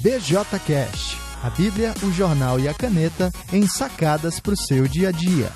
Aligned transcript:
BJCast, 0.00 1.16
a 1.42 1.50
Bíblia, 1.50 1.92
o 2.04 2.12
jornal 2.12 2.60
e 2.60 2.68
a 2.68 2.74
caneta 2.74 3.32
em 3.52 3.66
sacadas 3.66 4.38
para 4.38 4.52
o 4.52 4.56
seu 4.56 4.86
dia 4.86 5.08
a 5.08 5.10
dia. 5.10 5.50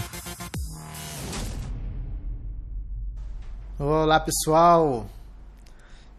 Olá 3.78 4.18
pessoal, 4.18 5.08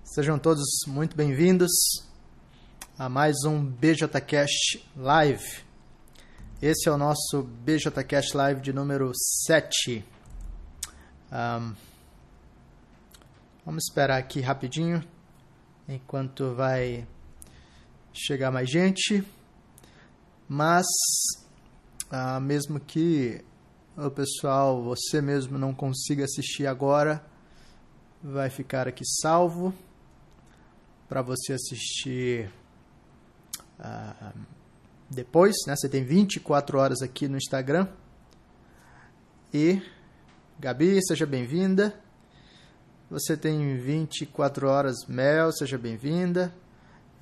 sejam 0.06 0.40
todos 0.40 0.64
muito 0.88 1.18
bem-vindos 1.18 1.70
a 2.98 3.10
mais 3.10 3.44
um 3.44 3.62
BJCast 3.62 4.90
Live. 4.96 5.62
Esse 6.62 6.88
é 6.88 6.92
o 6.94 6.98
nosso 6.98 7.44
BJCast 7.44 8.38
Live 8.38 8.62
de 8.62 8.72
número 8.72 9.12
7. 9.46 10.06
Um, 11.30 11.74
vamos 13.66 13.84
esperar 13.90 14.18
aqui 14.18 14.40
rapidinho 14.40 15.04
enquanto 15.90 16.56
vai 16.56 17.06
chegar 18.14 18.52
mais 18.52 18.70
gente. 18.70 19.24
Mas, 20.48 20.86
ah, 22.12 22.40
mesmo 22.40 22.80
que 22.80 23.44
o 23.98 24.10
pessoal, 24.10 24.84
você 24.84 25.22
mesmo 25.22 25.58
não 25.58 25.74
consiga 25.74 26.26
assistir 26.26 26.68
agora, 26.68 27.26
vai 28.22 28.50
ficar 28.50 28.88
aqui 28.88 29.04
salvo 29.22 29.74
para 31.10 31.22
você 31.22 31.54
assistir 31.54 32.52
ah, 33.80 34.34
depois. 35.10 35.56
Né? 35.68 35.76
Você 35.76 35.90
tem 35.90 36.04
24 36.04 36.78
horas 36.78 37.02
aqui 37.02 37.28
no 37.28 37.38
Instagram. 37.38 37.88
E, 39.54 39.82
Gabi, 40.60 41.00
seja 41.06 41.26
bem-vinda. 41.26 42.00
Você 43.10 43.38
tem 43.38 43.78
24 43.78 44.68
horas, 44.68 45.06
Mel, 45.08 45.52
seja 45.52 45.78
bem-vinda. 45.78 46.54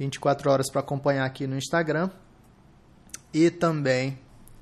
24 0.02 0.50
horas 0.50 0.72
para 0.72 0.82
acompanhar 0.82 1.26
aqui 1.26 1.46
no 1.46 1.56
Instagram. 1.56 2.10
E 3.32 3.52
também 3.52 4.20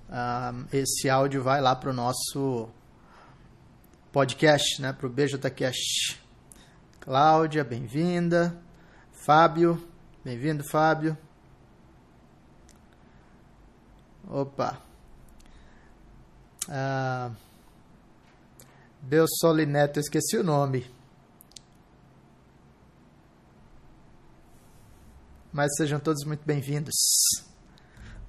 uh, 0.10 0.68
esse 0.74 1.10
áudio 1.10 1.42
vai 1.42 1.62
lá 1.62 1.74
para 1.74 1.92
o 1.92 1.94
nosso 1.94 2.68
podcast, 4.12 4.82
né, 4.82 4.92
para 4.92 5.08
o 5.08 5.10
BJCast. 5.10 6.22
Cláudia, 7.00 7.64
bem-vinda. 7.64 8.54
Fábio, 9.26 9.82
bem-vindo, 10.26 10.62
Fábio. 10.62 11.18
Opa. 14.28 14.82
Uh, 16.68 17.34
Neto, 19.66 20.02
esqueci 20.02 20.38
o 20.38 20.44
nome. 20.44 20.99
Mas 25.52 25.72
sejam 25.78 26.00
todos 26.00 26.24
muito 26.26 26.46
bem-vindos. 26.46 26.94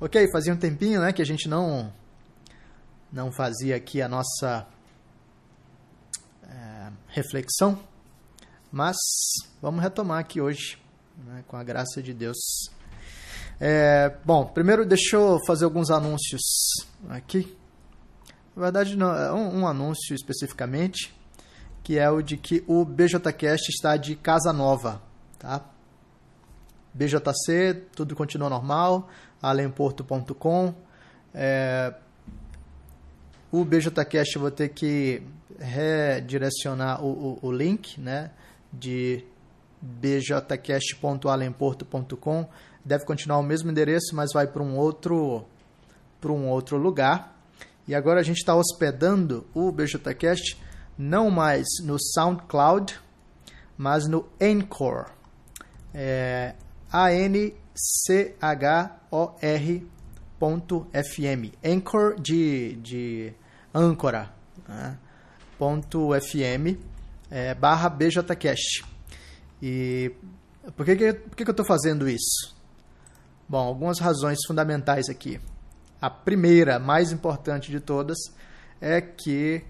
Ok, 0.01 0.27
fazia 0.33 0.55
um 0.55 0.57
tempinho 0.57 1.03
né, 1.03 1.13
que 1.13 1.21
a 1.21 1.25
gente 1.25 1.51
não, 1.51 1.93
não 3.13 3.31
fazia 3.31 3.77
aqui 3.77 4.01
a 4.01 4.09
nossa 4.09 4.67
é, 6.48 6.91
reflexão, 7.09 7.79
mas 8.73 8.97
vamos 9.61 9.83
retomar 9.83 10.19
aqui 10.19 10.41
hoje, 10.41 10.79
né, 11.27 11.45
com 11.47 11.59
a 11.59 11.63
graça 11.63 12.03
de 12.03 12.15
Deus. 12.15 12.39
É, 13.61 14.17
bom, 14.25 14.47
primeiro 14.47 14.87
deixa 14.87 15.17
eu 15.17 15.39
fazer 15.47 15.67
alguns 15.67 15.91
anúncios 15.91 16.41
aqui. 17.11 17.55
Na 18.57 18.63
verdade, 18.63 18.97
não, 18.97 19.15
é 19.15 19.31
um, 19.31 19.61
um 19.61 19.67
anúncio 19.67 20.15
especificamente, 20.15 21.15
que 21.83 21.98
é 21.98 22.09
o 22.09 22.23
de 22.23 22.39
que 22.39 22.65
o 22.67 22.83
BJCast 22.83 23.69
está 23.69 23.98
de 23.98 24.17
casa 24.17 24.55
nova, 24.55 25.03
tá? 25.39 25.63
BJC, 26.92 27.84
tudo 27.94 28.16
continua 28.16 28.50
normal, 28.50 29.08
alemporto.com. 29.41 30.74
É, 31.34 31.94
o 33.52 33.64
BJCast 33.64 34.39
vou 34.39 34.51
ter 34.51 34.70
que 34.70 35.23
redirecionar 35.58 37.05
o, 37.05 37.39
o, 37.42 37.48
o 37.48 37.52
link 37.52 38.00
né, 38.00 38.30
de 38.73 39.24
bjcast.alemporto.com. 39.80 42.48
Deve 42.84 43.05
continuar 43.05 43.39
o 43.39 43.42
mesmo 43.42 43.70
endereço, 43.70 44.14
mas 44.14 44.33
vai 44.33 44.46
para 44.46 44.62
um 44.62 44.77
outro 44.77 45.45
para 46.20 46.30
um 46.33 46.48
outro 46.48 46.77
lugar. 46.77 47.34
E 47.89 47.95
agora 47.95 48.20
a 48.20 48.23
gente 48.23 48.36
está 48.36 48.55
hospedando 48.55 49.46
o 49.55 49.73
BJCast 49.73 50.61
não 50.98 51.30
mais 51.30 51.67
no 51.83 51.96
SoundCloud, 51.98 53.00
mas 53.77 54.06
no 54.06 54.29
Anchor. 54.40 55.11
É, 55.95 56.55
a-N-C-H-O-R.fm. 56.92 57.52
Anchor 61.64 62.20
de, 62.20 62.77
de 62.77 63.33
âncora. 63.74 64.30
Né? 64.68 64.98
Ponto 65.58 66.11
.fm 66.20 66.79
é, 67.30 67.55
barra 67.55 67.89
BJCast. 67.89 68.84
E 69.62 70.12
por 70.77 70.84
que, 70.84 70.96
que, 70.96 71.12
por 71.12 71.36
que, 71.36 71.45
que 71.45 71.50
eu 71.50 71.52
estou 71.52 71.64
fazendo 71.67 72.08
isso? 72.08 72.56
Bom, 73.48 73.67
algumas 73.68 73.98
razões 73.98 74.39
fundamentais 74.46 75.08
aqui. 75.08 75.40
A 76.00 76.11
primeira, 76.11 76.79
mais 76.79 77.12
importante 77.12 77.70
de 77.70 77.79
todas, 77.79 78.18
é 78.80 79.00
que 79.00 79.62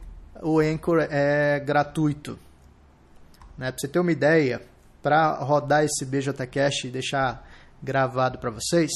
o 0.42 0.60
Anchor 0.60 1.06
é 1.10 1.60
gratuito. 1.60 2.38
Né? 3.58 3.70
Para 3.70 3.80
você 3.80 3.88
ter 3.88 3.98
uma 3.98 4.12
ideia, 4.12 4.62
para 5.02 5.34
rodar 5.36 5.84
esse 5.84 6.04
BJCast 6.04 6.86
e 6.86 6.90
deixar 6.90 7.48
gravado 7.82 8.38
para 8.38 8.50
vocês, 8.50 8.90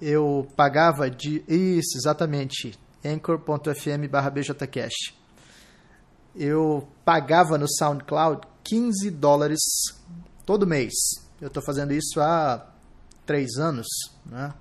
eu 0.00 0.46
pagava 0.56 1.10
de. 1.10 1.44
Isso, 1.48 1.96
exatamente. 1.96 2.78
anchor.fm 3.04 4.08
barra 4.10 4.30
BJCast. 4.30 5.14
Eu 6.34 6.88
pagava 7.04 7.56
no 7.56 7.66
SoundCloud 7.68 8.42
15 8.64 9.10
dólares 9.10 9.60
todo 10.44 10.66
mês. 10.66 10.92
Eu 11.40 11.48
estou 11.48 11.62
fazendo 11.62 11.92
isso 11.92 12.20
há 12.20 12.66
três 13.24 13.56
anos. 13.56 13.86
Né? 14.26 14.52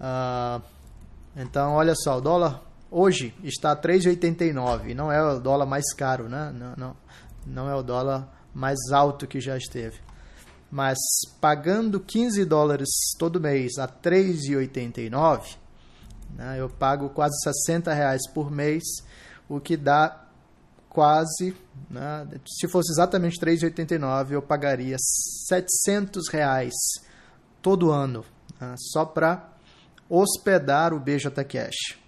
Uh, 0.00 0.62
então, 1.36 1.72
olha 1.72 1.94
só, 1.94 2.18
o 2.18 2.20
dólar 2.20 2.62
hoje 2.90 3.34
está 3.42 3.72
a 3.72 3.76
3,89. 3.76 4.94
Não 4.94 5.10
é 5.10 5.22
o 5.22 5.40
dólar 5.40 5.66
mais 5.66 5.92
caro, 5.94 6.28
né? 6.28 6.52
Não, 6.52 6.74
não, 6.76 6.96
não 7.46 7.70
é 7.70 7.74
o 7.74 7.82
dólar 7.82 8.35
mais 8.56 8.78
alto 8.90 9.26
que 9.26 9.38
já 9.38 9.54
esteve. 9.56 10.00
Mas 10.70 10.98
pagando 11.40 12.00
15 12.00 12.42
dólares 12.46 12.88
todo 13.18 13.38
mês 13.38 13.76
a 13.78 13.86
3,89, 13.86 15.56
né, 16.34 16.58
eu 16.58 16.68
pago 16.70 17.10
quase 17.10 17.34
60 17.42 17.92
reais 17.92 18.22
por 18.32 18.50
mês, 18.50 18.82
o 19.46 19.60
que 19.60 19.76
dá 19.76 20.24
quase, 20.88 21.54
né, 21.90 22.26
se 22.46 22.66
fosse 22.66 22.90
exatamente 22.90 23.38
3,89, 23.38 24.32
eu 24.32 24.42
pagaria 24.42 24.96
700 24.98 26.28
reais 26.30 26.74
todo 27.60 27.90
ano, 27.90 28.24
né, 28.58 28.74
só 28.78 29.04
para 29.04 29.52
hospedar 30.08 30.94
o 30.94 30.98
BJ 30.98 31.44
Cash. 31.44 31.98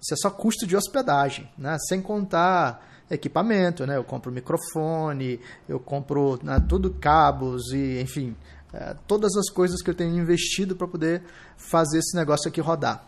Isso 0.00 0.12
é 0.12 0.16
só 0.16 0.30
custo 0.30 0.66
de 0.66 0.76
hospedagem, 0.76 1.50
né, 1.56 1.78
sem 1.88 2.02
contar 2.02 2.86
equipamento, 3.10 3.86
né? 3.86 3.96
Eu 3.96 4.04
compro 4.04 4.30
microfone, 4.30 5.40
eu 5.68 5.80
compro 5.80 6.38
né, 6.42 6.62
tudo 6.68 6.90
cabos 6.90 7.72
e, 7.72 8.00
enfim, 8.00 8.36
é, 8.72 8.94
todas 9.06 9.36
as 9.36 9.50
coisas 9.50 9.82
que 9.82 9.90
eu 9.90 9.94
tenho 9.94 10.16
investido 10.18 10.76
para 10.76 10.86
poder 10.86 11.22
fazer 11.56 11.98
esse 11.98 12.16
negócio 12.16 12.48
aqui 12.48 12.60
rodar. 12.60 13.04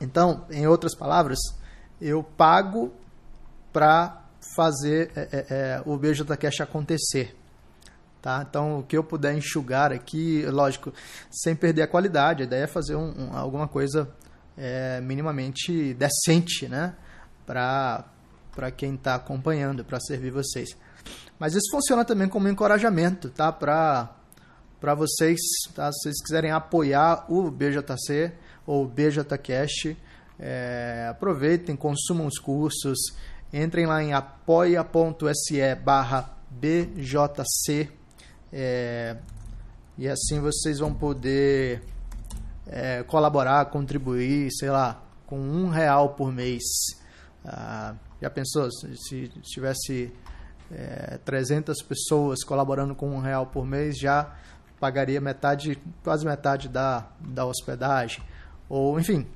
Então, 0.00 0.44
em 0.50 0.66
outras 0.66 0.94
palavras, 0.94 1.38
eu 2.00 2.22
pago 2.22 2.92
para 3.72 4.24
fazer 4.56 5.10
é, 5.14 5.20
é, 5.32 5.46
é 5.48 5.82
o 5.84 5.96
BJCast 5.96 6.62
acontecer. 6.62 7.36
Tá? 8.20 8.44
Então, 8.48 8.80
o 8.80 8.82
que 8.82 8.96
eu 8.96 9.04
puder 9.04 9.36
enxugar 9.36 9.92
aqui, 9.92 10.44
lógico, 10.46 10.92
sem 11.30 11.54
perder 11.54 11.82
a 11.82 11.86
qualidade, 11.86 12.42
a 12.42 12.46
ideia 12.46 12.64
é 12.64 12.66
fazer 12.66 12.96
um, 12.96 13.14
um, 13.16 13.36
alguma 13.36 13.68
coisa 13.68 14.10
é, 14.56 15.00
minimamente 15.00 15.94
decente, 15.94 16.68
né? 16.68 16.94
Para 17.46 18.04
para 18.58 18.72
quem 18.72 18.96
está 18.96 19.14
acompanhando, 19.14 19.84
para 19.84 20.00
servir 20.00 20.32
vocês. 20.32 20.76
Mas 21.38 21.54
isso 21.54 21.70
funciona 21.70 22.04
também 22.04 22.28
como 22.28 22.48
encorajamento, 22.48 23.30
tá? 23.30 23.52
Para 23.52 24.16
para 24.80 24.94
vocês, 24.94 25.38
tá? 25.76 25.92
Se 25.92 26.02
vocês 26.02 26.20
quiserem 26.20 26.50
apoiar 26.50 27.24
o 27.28 27.52
BJC 27.52 28.32
ou 28.66 28.84
o 28.84 28.88
BJCast, 28.88 29.96
é, 30.40 31.06
aproveitem, 31.08 31.76
consumam 31.76 32.26
os 32.26 32.36
cursos, 32.40 32.98
entrem 33.52 33.86
lá 33.86 34.02
em 34.02 34.12
apoia.se 34.12 35.74
barra 35.76 36.36
BJC 36.50 37.88
é, 38.52 39.18
e 39.96 40.08
assim 40.08 40.40
vocês 40.40 40.80
vão 40.80 40.92
poder 40.92 41.80
é, 42.66 43.04
colaborar, 43.04 43.66
contribuir, 43.66 44.50
sei 44.50 44.70
lá, 44.70 45.00
com 45.26 45.38
um 45.38 45.68
real 45.68 46.14
por 46.14 46.32
mês. 46.32 46.97
Ah, 47.50 47.94
já 48.20 48.28
pensou 48.28 48.68
se, 48.70 49.28
tivesse 49.42 50.12
é, 50.70 51.18
300 51.24 51.82
pessoas 51.82 52.44
colaborando 52.44 52.94
com 52.94 53.10
um 53.10 53.20
real 53.20 53.46
por 53.46 53.64
mês, 53.64 53.98
já 53.98 54.36
pagaria 54.78 55.20
metade, 55.20 55.78
quase 56.04 56.26
metade 56.26 56.68
da, 56.68 57.08
da 57.18 57.46
hospedagem. 57.46 58.22
Ou, 58.68 59.00
enfim, 59.00 59.26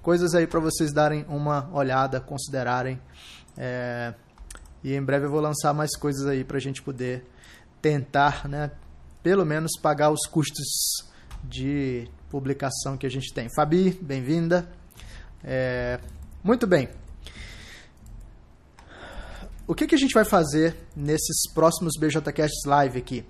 coisas 0.00 0.34
aí 0.34 0.46
para 0.46 0.60
vocês 0.60 0.92
darem 0.92 1.26
uma 1.28 1.68
olhada, 1.72 2.20
considerarem. 2.20 2.98
É, 3.56 4.14
e 4.82 4.94
em 4.94 5.02
breve 5.02 5.26
eu 5.26 5.30
vou 5.30 5.40
lançar 5.40 5.74
mais 5.74 5.94
coisas 5.96 6.26
aí 6.26 6.42
para 6.42 6.56
a 6.56 6.60
gente 6.60 6.80
poder 6.80 7.26
tentar, 7.82 8.48
né, 8.48 8.70
pelo 9.22 9.44
menos 9.44 9.72
pagar 9.80 10.10
os 10.10 10.26
custos 10.26 10.66
de 11.44 12.08
publicação 12.30 12.96
que 12.96 13.06
a 13.06 13.10
gente 13.10 13.32
tem. 13.34 13.48
Fabi, 13.54 13.90
bem-vinda. 14.00 14.66
É, 15.44 16.00
muito 16.42 16.66
bem. 16.66 17.01
O 19.72 19.74
que, 19.74 19.86
que 19.86 19.94
a 19.94 19.98
gente 19.98 20.12
vai 20.12 20.26
fazer 20.26 20.76
nesses 20.94 21.50
próximos 21.54 21.94
BJCasts 21.98 22.66
Live 22.66 22.98
aqui? 22.98 23.24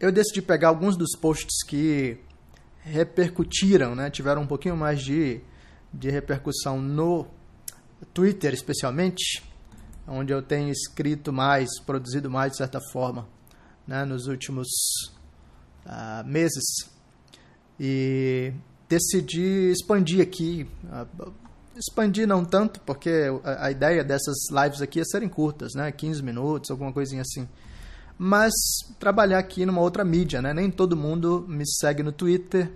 Eu 0.00 0.10
decidi 0.10 0.40
pegar 0.40 0.68
alguns 0.68 0.96
dos 0.96 1.10
posts 1.14 1.62
que 1.62 2.16
repercutiram, 2.78 3.94
né, 3.94 4.08
tiveram 4.08 4.40
um 4.40 4.46
pouquinho 4.46 4.78
mais 4.78 5.02
de, 5.02 5.42
de 5.92 6.08
repercussão 6.08 6.80
no 6.80 7.26
Twitter, 8.14 8.54
especialmente, 8.54 9.44
onde 10.08 10.32
eu 10.32 10.40
tenho 10.40 10.70
escrito 10.70 11.34
mais, 11.34 11.68
produzido 11.84 12.30
mais 12.30 12.52
de 12.52 12.56
certa 12.56 12.80
forma, 12.90 13.28
né, 13.86 14.06
nos 14.06 14.26
últimos 14.26 14.68
uh, 15.84 16.26
meses. 16.26 16.88
E 17.78 18.54
decidi 18.88 19.70
expandir 19.70 20.22
aqui. 20.22 20.66
Uh, 20.84 21.30
expandir 21.76 22.26
não 22.26 22.44
tanto, 22.44 22.80
porque 22.80 23.28
a, 23.44 23.66
a, 23.66 23.70
ideia 23.70 24.04
dessas 24.04 24.36
lives 24.50 24.82
aqui 24.82 25.00
é 25.00 25.04
serem 25.04 25.28
curtas, 25.28 25.74
né, 25.74 25.90
15 25.90 26.22
minutos, 26.22 26.70
alguma 26.70 26.92
coisinha 26.92 27.22
assim. 27.22 27.48
Mas 28.18 28.52
trabalhar 28.98 29.38
aqui 29.38 29.64
numa 29.64 29.80
outra 29.80 30.04
mídia, 30.04 30.42
né? 30.42 30.52
Nem 30.52 30.70
todo 30.70 30.94
mundo 30.94 31.46
me 31.48 31.64
segue 31.66 32.02
no 32.02 32.12
Twitter. 32.12 32.70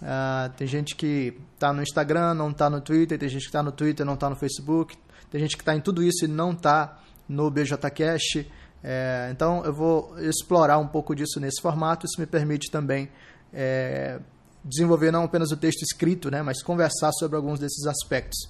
Uh, 0.00 0.50
tem 0.56 0.66
gente 0.66 0.96
que 0.96 1.38
está 1.52 1.70
no 1.70 1.82
Instagram, 1.82 2.32
não 2.32 2.50
está 2.50 2.70
no 2.70 2.80
Twitter. 2.80 3.18
Tem 3.18 3.28
gente 3.28 3.42
que 3.42 3.48
está 3.48 3.62
no 3.62 3.70
Twitter, 3.70 4.06
não 4.06 4.14
está 4.14 4.30
no 4.30 4.36
Facebook. 4.36 4.96
Tem 5.30 5.38
gente 5.38 5.54
que 5.54 5.60
está 5.60 5.76
em 5.76 5.82
tudo 5.82 6.02
isso 6.02 6.24
e 6.24 6.28
não 6.28 6.52
está 6.52 6.98
no 7.28 7.50
BJCast. 7.50 8.50
É, 8.82 9.28
então 9.32 9.64
eu 9.64 9.74
vou 9.74 10.18
explorar 10.20 10.78
um 10.78 10.86
pouco 10.86 11.14
disso 11.14 11.40
nesse 11.40 11.60
formato. 11.60 12.06
Isso 12.06 12.18
me 12.18 12.26
permite 12.26 12.70
também 12.70 13.10
é, 13.52 14.18
desenvolver 14.66 15.10
não 15.10 15.24
apenas 15.24 15.50
o 15.52 15.56
texto 15.56 15.82
escrito, 15.82 16.30
né, 16.30 16.42
mas 16.42 16.62
conversar 16.62 17.12
sobre 17.12 17.36
alguns 17.36 17.58
desses 17.58 17.86
aspectos. 17.86 18.48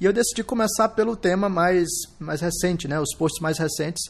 E 0.00 0.04
eu 0.04 0.12
decidi 0.12 0.42
começar 0.42 0.88
pelo 0.90 1.16
tema 1.16 1.48
mais, 1.48 1.88
mais 2.18 2.40
recente, 2.40 2.88
né, 2.88 2.98
os 2.98 3.14
posts 3.16 3.40
mais 3.40 3.58
recentes 3.58 4.02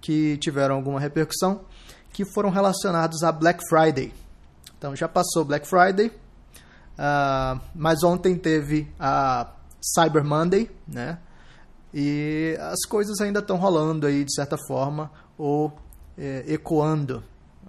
que 0.00 0.36
tiveram 0.38 0.74
alguma 0.74 1.00
repercussão, 1.00 1.62
que 2.12 2.24
foram 2.24 2.50
relacionados 2.50 3.22
a 3.22 3.32
Black 3.32 3.62
Friday. 3.68 4.12
Então 4.76 4.94
já 4.94 5.08
passou 5.08 5.44
Black 5.44 5.66
Friday, 5.66 6.08
uh, 6.08 7.60
mas 7.74 8.02
ontem 8.02 8.36
teve 8.36 8.88
a 9.00 9.50
Cyber 9.80 10.24
Monday, 10.24 10.70
né? 10.86 11.18
E 11.92 12.56
as 12.60 12.84
coisas 12.88 13.20
ainda 13.20 13.38
estão 13.38 13.56
rolando 13.56 14.06
aí 14.06 14.24
de 14.24 14.34
certa 14.34 14.56
forma 14.66 15.10
ou 15.38 15.72
é, 16.18 16.44
ecoando. 16.48 17.22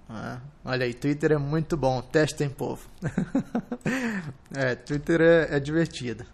Né? 0.08 0.40
Olha 0.68 0.84
aí, 0.84 0.92
Twitter 0.92 1.30
é 1.30 1.38
muito 1.38 1.76
bom, 1.76 2.02
testem 2.02 2.50
povo. 2.50 2.90
é, 4.52 4.74
Twitter 4.74 5.20
é, 5.20 5.56
é 5.56 5.60
divertido. 5.60 6.26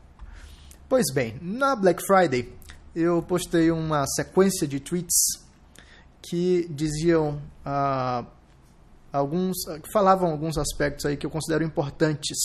Pois 0.88 1.12
bem, 1.12 1.38
na 1.42 1.76
Black 1.76 2.02
Friday 2.06 2.50
eu 2.96 3.22
postei 3.22 3.70
uma 3.70 4.06
sequência 4.06 4.66
de 4.66 4.80
tweets 4.80 5.38
que 6.22 6.66
diziam 6.70 7.42
ah, 7.62 8.24
alguns, 9.12 9.66
que 9.66 9.92
falavam 9.92 10.30
alguns 10.30 10.56
aspectos 10.56 11.04
aí 11.04 11.18
que 11.18 11.26
eu 11.26 11.30
considero 11.30 11.62
importantes 11.62 12.38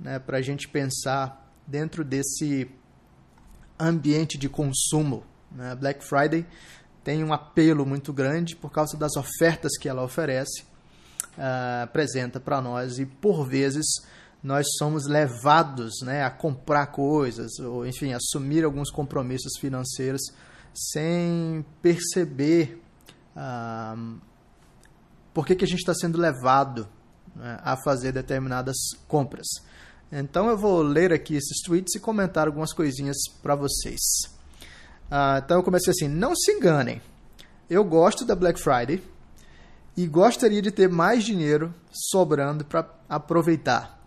né, 0.00 0.18
para 0.18 0.38
a 0.38 0.42
gente 0.42 0.68
pensar 0.68 1.54
dentro 1.64 2.04
desse 2.04 2.68
ambiente 3.78 4.36
de 4.36 4.48
consumo. 4.48 5.22
Né? 5.52 5.72
Black 5.76 6.04
Friday 6.04 6.44
tem 7.04 7.22
um 7.22 7.32
apelo 7.32 7.86
muito 7.86 8.12
grande 8.12 8.56
por 8.56 8.72
causa 8.72 8.96
das 8.96 9.14
ofertas 9.16 9.78
que 9.78 9.88
ela 9.88 10.02
oferece, 10.02 10.71
uh, 11.36 11.84
apresenta 11.84 12.40
para 12.40 12.60
nós 12.60 12.98
e 12.98 13.06
por 13.06 13.46
vezes 13.46 13.86
nós 14.42 14.66
somos 14.76 15.06
levados 15.06 16.00
né, 16.02 16.24
a 16.24 16.30
comprar 16.30 16.86
coisas 16.88 17.58
ou 17.60 17.86
enfim 17.86 18.12
assumir 18.12 18.64
alguns 18.64 18.90
compromissos 18.90 19.52
financeiros 19.60 20.20
sem 20.74 21.64
perceber 21.80 22.82
uh, 23.36 24.18
por 25.32 25.46
que, 25.46 25.54
que 25.54 25.64
a 25.64 25.68
gente 25.68 25.80
está 25.80 25.94
sendo 25.94 26.18
levado 26.18 26.88
né, 27.36 27.58
a 27.62 27.76
fazer 27.76 28.12
determinadas 28.12 28.76
compras. 29.06 29.46
Então 30.10 30.48
eu 30.48 30.58
vou 30.58 30.82
ler 30.82 31.12
aqui 31.12 31.34
esses 31.34 31.62
tweets 31.62 31.94
e 31.94 32.00
comentar 32.00 32.46
algumas 32.46 32.72
coisinhas 32.72 33.16
para 33.42 33.54
vocês. 33.54 34.00
Uh, 35.10 35.38
então 35.38 35.58
eu 35.58 35.62
comecei 35.62 35.90
assim: 35.90 36.08
não 36.08 36.34
se 36.34 36.52
enganem, 36.52 37.00
eu 37.70 37.84
gosto 37.84 38.24
da 38.24 38.34
Black 38.34 38.60
Friday 38.60 39.02
e 39.96 40.06
gostaria 40.06 40.62
de 40.62 40.70
ter 40.70 40.88
mais 40.88 41.24
dinheiro 41.24 41.74
sobrando 41.90 42.64
para 42.64 42.88
aproveitar. 43.08 44.02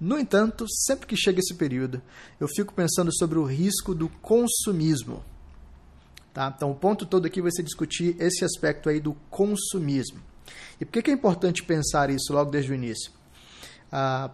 No 0.00 0.16
entanto, 0.18 0.64
sempre 0.68 1.06
que 1.06 1.16
chega 1.16 1.40
esse 1.40 1.54
período, 1.54 2.00
eu 2.38 2.46
fico 2.46 2.72
pensando 2.72 3.12
sobre 3.12 3.38
o 3.38 3.44
risco 3.44 3.94
do 3.94 4.08
consumismo. 4.08 5.24
Tá? 6.32 6.52
Então, 6.54 6.70
o 6.70 6.74
ponto 6.74 7.04
todo 7.04 7.26
aqui 7.26 7.42
vai 7.42 7.50
ser 7.50 7.64
discutir 7.64 8.14
esse 8.20 8.44
aspecto 8.44 8.88
aí 8.88 9.00
do 9.00 9.14
consumismo. 9.28 10.20
E 10.80 10.84
por 10.84 11.02
que 11.02 11.10
é 11.10 11.14
importante 11.14 11.64
pensar 11.64 12.10
isso 12.10 12.32
logo 12.32 12.50
desde 12.50 12.70
o 12.70 12.74
início? 12.74 13.10
Ah, 13.90 14.30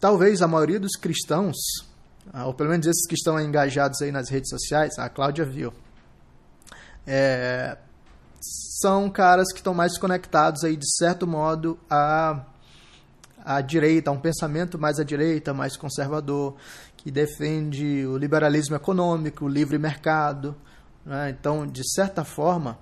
talvez 0.00 0.40
a 0.40 0.48
maioria 0.48 0.80
dos 0.80 0.92
cristãos, 0.92 1.56
ah, 2.32 2.46
ou 2.46 2.54
pelo 2.54 2.70
menos 2.70 2.86
esses 2.86 3.06
que 3.06 3.14
estão 3.14 3.38
engajados 3.38 4.00
aí 4.00 4.10
nas 4.10 4.30
redes 4.30 4.48
sociais, 4.48 4.98
a 4.98 5.10
Cláudia 5.10 5.44
viu, 5.44 5.74
é, 7.06 7.76
são 8.40 9.10
caras 9.10 9.52
que 9.52 9.58
estão 9.58 9.74
mais 9.74 9.98
conectados 9.98 10.64
aí, 10.64 10.76
de 10.76 10.88
certo 10.96 11.26
modo, 11.26 11.78
a 11.90 12.44
à 13.48 13.62
direita, 13.62 14.10
um 14.10 14.20
pensamento 14.20 14.78
mais 14.78 14.98
à 14.98 15.04
direita, 15.04 15.54
mais 15.54 15.74
conservador, 15.74 16.54
que 16.98 17.10
defende 17.10 18.04
o 18.06 18.18
liberalismo 18.18 18.76
econômico, 18.76 19.46
o 19.46 19.48
livre 19.48 19.78
mercado. 19.78 20.54
Né? 21.02 21.30
Então, 21.30 21.66
de 21.66 21.82
certa 21.94 22.24
forma, 22.24 22.78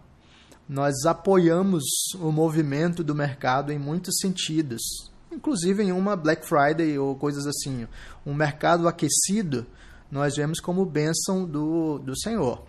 nós 0.69 1.07
apoiamos 1.07 1.85
o 2.21 2.33
movimento 2.33 3.05
do 3.05 3.15
mercado 3.15 3.71
em 3.71 3.79
muitos 3.79 4.17
sentidos, 4.21 4.83
inclusive 5.31 5.85
em 5.85 5.93
uma 5.93 6.17
Black 6.17 6.45
Friday 6.45 6.99
ou 6.99 7.15
coisas 7.15 7.47
assim. 7.47 7.87
Um 8.27 8.35
mercado 8.35 8.89
aquecido 8.89 9.65
nós 10.11 10.35
vemos 10.35 10.59
como 10.59 10.85
bênção 10.85 11.45
do, 11.45 11.99
do 12.01 12.19
Senhor. 12.19 12.65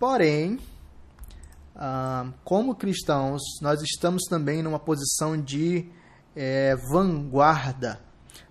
Porém, 0.00 0.58
ah, 1.76 2.32
como 2.44 2.74
cristãos, 2.74 3.42
nós 3.60 3.82
estamos 3.82 4.22
também 4.28 4.62
numa 4.62 4.78
posição 4.78 5.40
de 5.40 5.88
é, 6.36 6.76
vanguarda, 6.90 8.00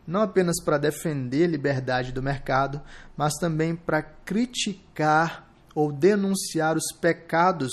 não 0.06 0.22
apenas 0.22 0.62
para 0.64 0.78
defender 0.78 1.46
a 1.46 1.52
liberdade 1.52 2.12
do 2.12 2.22
mercado, 2.22 2.82
mas 3.16 3.34
também 3.36 3.76
para 3.76 4.02
criticar 4.02 5.50
ou 5.74 5.92
denunciar 5.92 6.76
os 6.76 6.92
pecados 7.00 7.72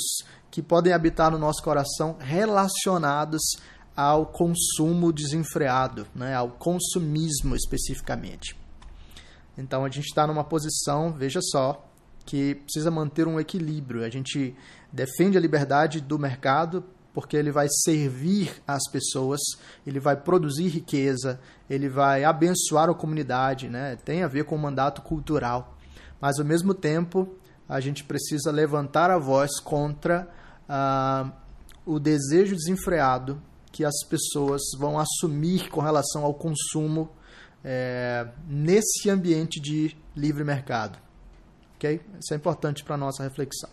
que 0.50 0.62
podem 0.62 0.92
habitar 0.92 1.30
no 1.30 1.38
nosso 1.38 1.62
coração 1.62 2.16
relacionados 2.18 3.42
ao 3.96 4.26
consumo 4.26 5.12
desenfreado, 5.12 6.06
né, 6.14 6.34
ao 6.34 6.50
consumismo 6.50 7.54
especificamente. 7.54 8.56
Então 9.58 9.84
a 9.84 9.90
gente 9.90 10.06
está 10.06 10.26
numa 10.26 10.44
posição, 10.44 11.12
veja 11.12 11.40
só, 11.42 11.89
que 12.24 12.54
precisa 12.56 12.90
manter 12.90 13.26
um 13.26 13.40
equilíbrio. 13.40 14.04
A 14.04 14.10
gente 14.10 14.54
defende 14.92 15.36
a 15.36 15.40
liberdade 15.40 16.00
do 16.00 16.18
mercado 16.18 16.84
porque 17.12 17.36
ele 17.36 17.50
vai 17.50 17.66
servir 17.84 18.62
as 18.66 18.88
pessoas, 18.90 19.40
ele 19.86 19.98
vai 19.98 20.16
produzir 20.16 20.68
riqueza, 20.68 21.40
ele 21.68 21.88
vai 21.88 22.22
abençoar 22.24 22.88
a 22.88 22.94
comunidade, 22.94 23.68
né? 23.68 23.96
Tem 24.04 24.22
a 24.22 24.28
ver 24.28 24.44
com 24.44 24.54
o 24.54 24.58
mandato 24.58 25.02
cultural. 25.02 25.76
Mas 26.20 26.38
ao 26.38 26.44
mesmo 26.44 26.72
tempo, 26.72 27.36
a 27.68 27.80
gente 27.80 28.04
precisa 28.04 28.50
levantar 28.50 29.10
a 29.10 29.18
voz 29.18 29.58
contra 29.58 30.28
ah, 30.68 31.32
o 31.84 31.98
desejo 31.98 32.54
desenfreado 32.54 33.42
que 33.72 33.84
as 33.84 34.04
pessoas 34.08 34.62
vão 34.78 34.98
assumir 34.98 35.68
com 35.68 35.80
relação 35.80 36.24
ao 36.24 36.34
consumo 36.34 37.10
é, 37.64 38.26
nesse 38.48 39.08
ambiente 39.08 39.60
de 39.60 39.96
livre 40.16 40.44
mercado. 40.44 40.98
Ok? 41.80 41.98
Isso 42.20 42.34
é 42.34 42.36
importante 42.36 42.84
para 42.84 42.94
a 42.94 42.98
nossa 42.98 43.22
reflexão. 43.22 43.70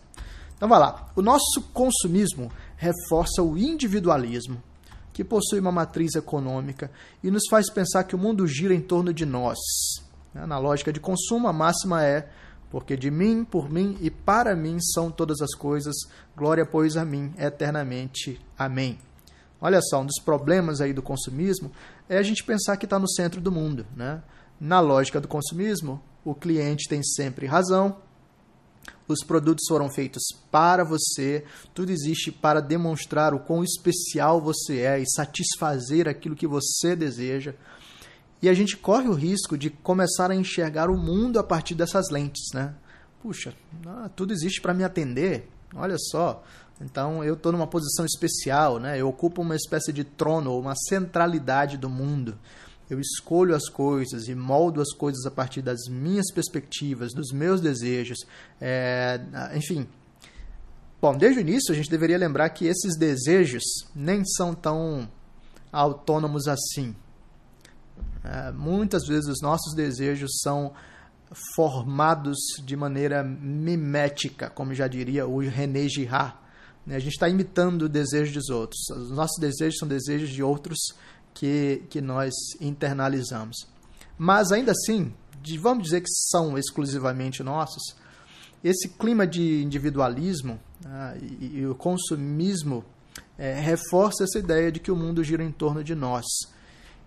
Então 0.56 0.66
vai 0.66 0.78
lá. 0.78 1.10
O 1.14 1.20
nosso 1.20 1.60
consumismo 1.74 2.50
reforça 2.74 3.42
o 3.42 3.58
individualismo, 3.58 4.62
que 5.12 5.22
possui 5.22 5.60
uma 5.60 5.70
matriz 5.70 6.14
econômica 6.14 6.90
e 7.22 7.30
nos 7.30 7.42
faz 7.50 7.70
pensar 7.70 8.04
que 8.04 8.16
o 8.16 8.18
mundo 8.18 8.46
gira 8.46 8.74
em 8.74 8.80
torno 8.80 9.12
de 9.12 9.26
nós. 9.26 9.58
Na 10.32 10.58
lógica 10.58 10.90
de 10.90 10.98
consumo, 10.98 11.48
a 11.48 11.52
máxima 11.52 12.02
é 12.02 12.30
Porque 12.70 12.96
de 12.96 13.10
mim, 13.10 13.44
por 13.44 13.70
mim 13.70 13.96
e 14.00 14.10
para 14.10 14.54
mim 14.54 14.78
são 14.80 15.10
todas 15.10 15.40
as 15.40 15.54
coisas, 15.54 15.94
glória, 16.36 16.66
pois, 16.66 16.96
a 16.96 17.04
mim 17.04 17.32
eternamente. 17.38 18.40
Amém. 18.58 18.98
Olha 19.60 19.80
só, 19.82 20.00
um 20.00 20.06
dos 20.06 20.20
problemas 20.22 20.80
aí 20.80 20.92
do 20.92 21.02
consumismo 21.02 21.72
é 22.08 22.18
a 22.18 22.22
gente 22.22 22.44
pensar 22.44 22.76
que 22.76 22.84
está 22.86 22.98
no 22.98 23.08
centro 23.08 23.40
do 23.40 23.50
mundo. 23.50 23.86
Né? 23.96 24.22
Na 24.60 24.80
lógica 24.80 25.20
do 25.20 25.26
consumismo, 25.26 26.02
o 26.30 26.34
cliente 26.34 26.88
tem 26.88 27.02
sempre 27.02 27.46
razão, 27.46 27.96
os 29.06 29.24
produtos 29.24 29.64
foram 29.66 29.88
feitos 29.88 30.22
para 30.50 30.84
você, 30.84 31.44
tudo 31.72 31.90
existe 31.90 32.30
para 32.30 32.60
demonstrar 32.60 33.32
o 33.32 33.40
quão 33.40 33.64
especial 33.64 34.38
você 34.38 34.80
é 34.80 35.00
e 35.00 35.08
satisfazer 35.08 36.06
aquilo 36.06 36.36
que 36.36 36.46
você 36.46 36.94
deseja. 36.94 37.54
E 38.42 38.48
a 38.48 38.54
gente 38.54 38.76
corre 38.76 39.08
o 39.08 39.14
risco 39.14 39.56
de 39.56 39.70
começar 39.70 40.30
a 40.30 40.34
enxergar 40.34 40.90
o 40.90 40.98
mundo 40.98 41.38
a 41.38 41.42
partir 41.42 41.74
dessas 41.74 42.10
lentes, 42.10 42.52
né? 42.52 42.74
Puxa, 43.22 43.54
ah, 43.86 44.10
tudo 44.14 44.32
existe 44.32 44.60
para 44.60 44.74
me 44.74 44.84
atender. 44.84 45.48
Olha 45.74 45.96
só. 45.98 46.44
Então 46.80 47.24
eu 47.24 47.34
estou 47.34 47.50
numa 47.50 47.66
posição 47.66 48.04
especial, 48.04 48.78
né? 48.78 49.00
Eu 49.00 49.08
ocupo 49.08 49.40
uma 49.40 49.56
espécie 49.56 49.92
de 49.92 50.04
trono, 50.04 50.56
uma 50.58 50.74
centralidade 50.76 51.78
do 51.78 51.88
mundo. 51.88 52.38
Eu 52.90 52.98
escolho 52.98 53.54
as 53.54 53.68
coisas 53.68 54.28
e 54.28 54.34
moldo 54.34 54.80
as 54.80 54.92
coisas 54.92 55.26
a 55.26 55.30
partir 55.30 55.60
das 55.60 55.88
minhas 55.88 56.30
perspectivas, 56.32 57.12
dos 57.12 57.30
meus 57.32 57.60
desejos. 57.60 58.18
É, 58.60 59.20
enfim. 59.54 59.86
Bom, 61.00 61.16
desde 61.16 61.38
o 61.38 61.42
início 61.42 61.72
a 61.72 61.76
gente 61.76 61.90
deveria 61.90 62.18
lembrar 62.18 62.48
que 62.50 62.66
esses 62.66 62.96
desejos 62.96 63.62
nem 63.94 64.24
são 64.24 64.54
tão 64.54 65.08
autônomos 65.70 66.48
assim. 66.48 66.96
É, 68.24 68.50
muitas 68.52 69.06
vezes 69.06 69.28
os 69.28 69.40
nossos 69.40 69.74
desejos 69.74 70.40
são 70.42 70.72
formados 71.54 72.38
de 72.64 72.74
maneira 72.74 73.22
mimética, 73.22 74.48
como 74.50 74.74
já 74.74 74.88
diria 74.88 75.26
o 75.26 75.38
René 75.40 75.88
Girard. 75.88 76.34
Né? 76.86 76.96
A 76.96 76.98
gente 76.98 77.12
está 77.12 77.28
imitando 77.28 77.82
o 77.82 77.88
desejo 77.88 78.32
dos 78.32 78.48
outros. 78.48 78.88
Os 78.90 79.10
nossos 79.10 79.38
desejos 79.38 79.78
são 79.78 79.86
desejos 79.86 80.30
de 80.30 80.42
outros 80.42 80.78
que, 81.38 81.84
que 81.88 82.00
nós 82.00 82.34
internalizamos. 82.60 83.68
Mas 84.18 84.50
ainda 84.50 84.72
assim, 84.72 85.14
de, 85.40 85.56
vamos 85.56 85.84
dizer 85.84 86.00
que 86.00 86.10
são 86.10 86.58
exclusivamente 86.58 87.44
nossos, 87.44 87.94
esse 88.62 88.88
clima 88.88 89.24
de 89.24 89.62
individualismo 89.62 90.58
ah, 90.84 91.14
e, 91.16 91.58
e, 91.58 91.66
o 91.66 91.76
consumismo 91.76 92.84
é, 93.38 93.54
reforça 93.54 94.24
essa 94.24 94.40
ideia 94.40 94.72
de 94.72 94.80
que 94.80 94.90
o 94.90 94.96
mundo 94.96 95.22
gira 95.22 95.44
em 95.44 95.52
torno 95.52 95.84
de 95.84 95.94
nós 95.94 96.24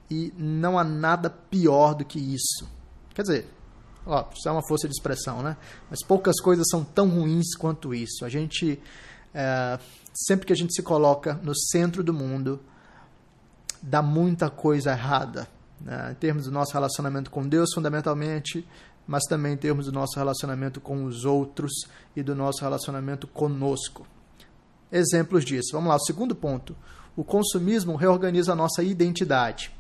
e 0.09 0.33
não 0.37 0.79
há 0.79 0.83
nada 0.85 1.29
pior 1.29 1.93
do 1.93 2.05
que 2.05 2.17
isso. 2.17 2.69
Quer 3.13 3.23
dizer, 3.23 3.47
ó, 4.05 4.25
isso 4.33 4.47
é 4.47 4.51
uma 4.53 4.65
força 4.65 4.87
de 4.87 4.93
expressão, 4.93 5.43
né? 5.43 5.57
Mas 5.89 6.01
poucas 6.05 6.39
coisas 6.39 6.65
são 6.71 6.85
tão 6.85 7.09
ruins 7.09 7.53
quanto 7.57 7.93
isso. 7.93 8.23
A 8.23 8.29
gente, 8.29 8.81
é, 9.33 9.77
sempre 10.13 10.45
que 10.45 10.53
a 10.53 10.55
gente 10.55 10.73
se 10.73 10.81
coloca 10.81 11.33
no 11.43 11.53
centro 11.53 12.01
do 12.01 12.13
mundo, 12.13 12.61
dá 13.81 14.01
muita 14.01 14.49
coisa 14.49 14.91
errada. 14.91 15.47
Né? 15.79 16.11
Em 16.11 16.15
termos 16.15 16.45
do 16.45 16.51
nosso 16.51 16.73
relacionamento 16.73 17.31
com 17.31 17.47
Deus, 17.47 17.69
fundamentalmente, 17.73 18.67
mas 19.07 19.23
também 19.25 19.53
em 19.53 19.57
termos 19.57 19.85
do 19.85 19.91
nosso 19.91 20.17
relacionamento 20.17 20.79
com 20.79 21.05
os 21.05 21.25
outros 21.25 21.71
e 22.15 22.21
do 22.21 22.35
nosso 22.35 22.61
relacionamento 22.61 23.27
conosco. 23.27 24.05
Exemplos 24.91 25.43
disso. 25.43 25.69
Vamos 25.73 25.89
lá, 25.89 25.95
o 25.95 26.05
segundo 26.05 26.35
ponto. 26.35 26.75
O 27.15 27.23
consumismo 27.23 27.95
reorganiza 27.95 28.53
a 28.53 28.55
nossa 28.55 28.83
identidade 28.83 29.71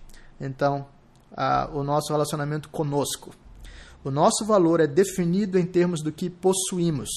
então 0.41 0.87
a, 1.31 1.69
o 1.71 1.83
nosso 1.83 2.11
relacionamento 2.11 2.67
conosco. 2.69 3.33
O 4.03 4.09
nosso 4.09 4.43
valor 4.43 4.79
é 4.79 4.87
definido 4.87 5.59
em 5.59 5.65
termos 5.65 6.01
do 6.01 6.11
que 6.11 6.29
possuímos: 6.29 7.09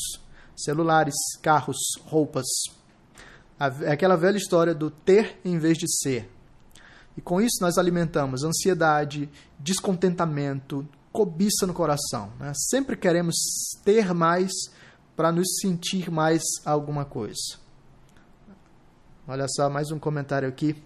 celulares, 0.55 1.15
carros, 1.43 1.79
roupas. 2.05 2.47
É 3.83 3.93
aquela 3.93 4.17
velha 4.17 4.37
história 4.37 4.75
do 4.75 4.91
ter 4.91 5.41
em 5.45 5.59
vez 5.59 5.79
de 5.79 5.87
ser. 5.89 6.31
E 7.17 7.21
com 7.21 7.41
isso 7.41 7.59
nós 7.61 7.79
alimentamos 7.79 8.43
ansiedade, 8.43 9.29
descontentamento, 9.59 10.87
cobiça 11.13 11.67
no 11.67 11.73
coração. 11.73 12.33
Né? 12.39 12.53
Sempre 12.55 12.97
queremos 12.97 13.37
ter 13.85 14.13
mais 14.13 14.51
para 15.15 15.31
nos 15.31 15.47
sentir 15.61 16.11
mais 16.11 16.43
alguma 16.65 17.05
coisa. 17.05 17.63
Olha 19.27 19.47
só, 19.49 19.71
mais 19.71 19.91
um 19.91 19.99
comentário 19.99 20.49
aqui 20.49 20.77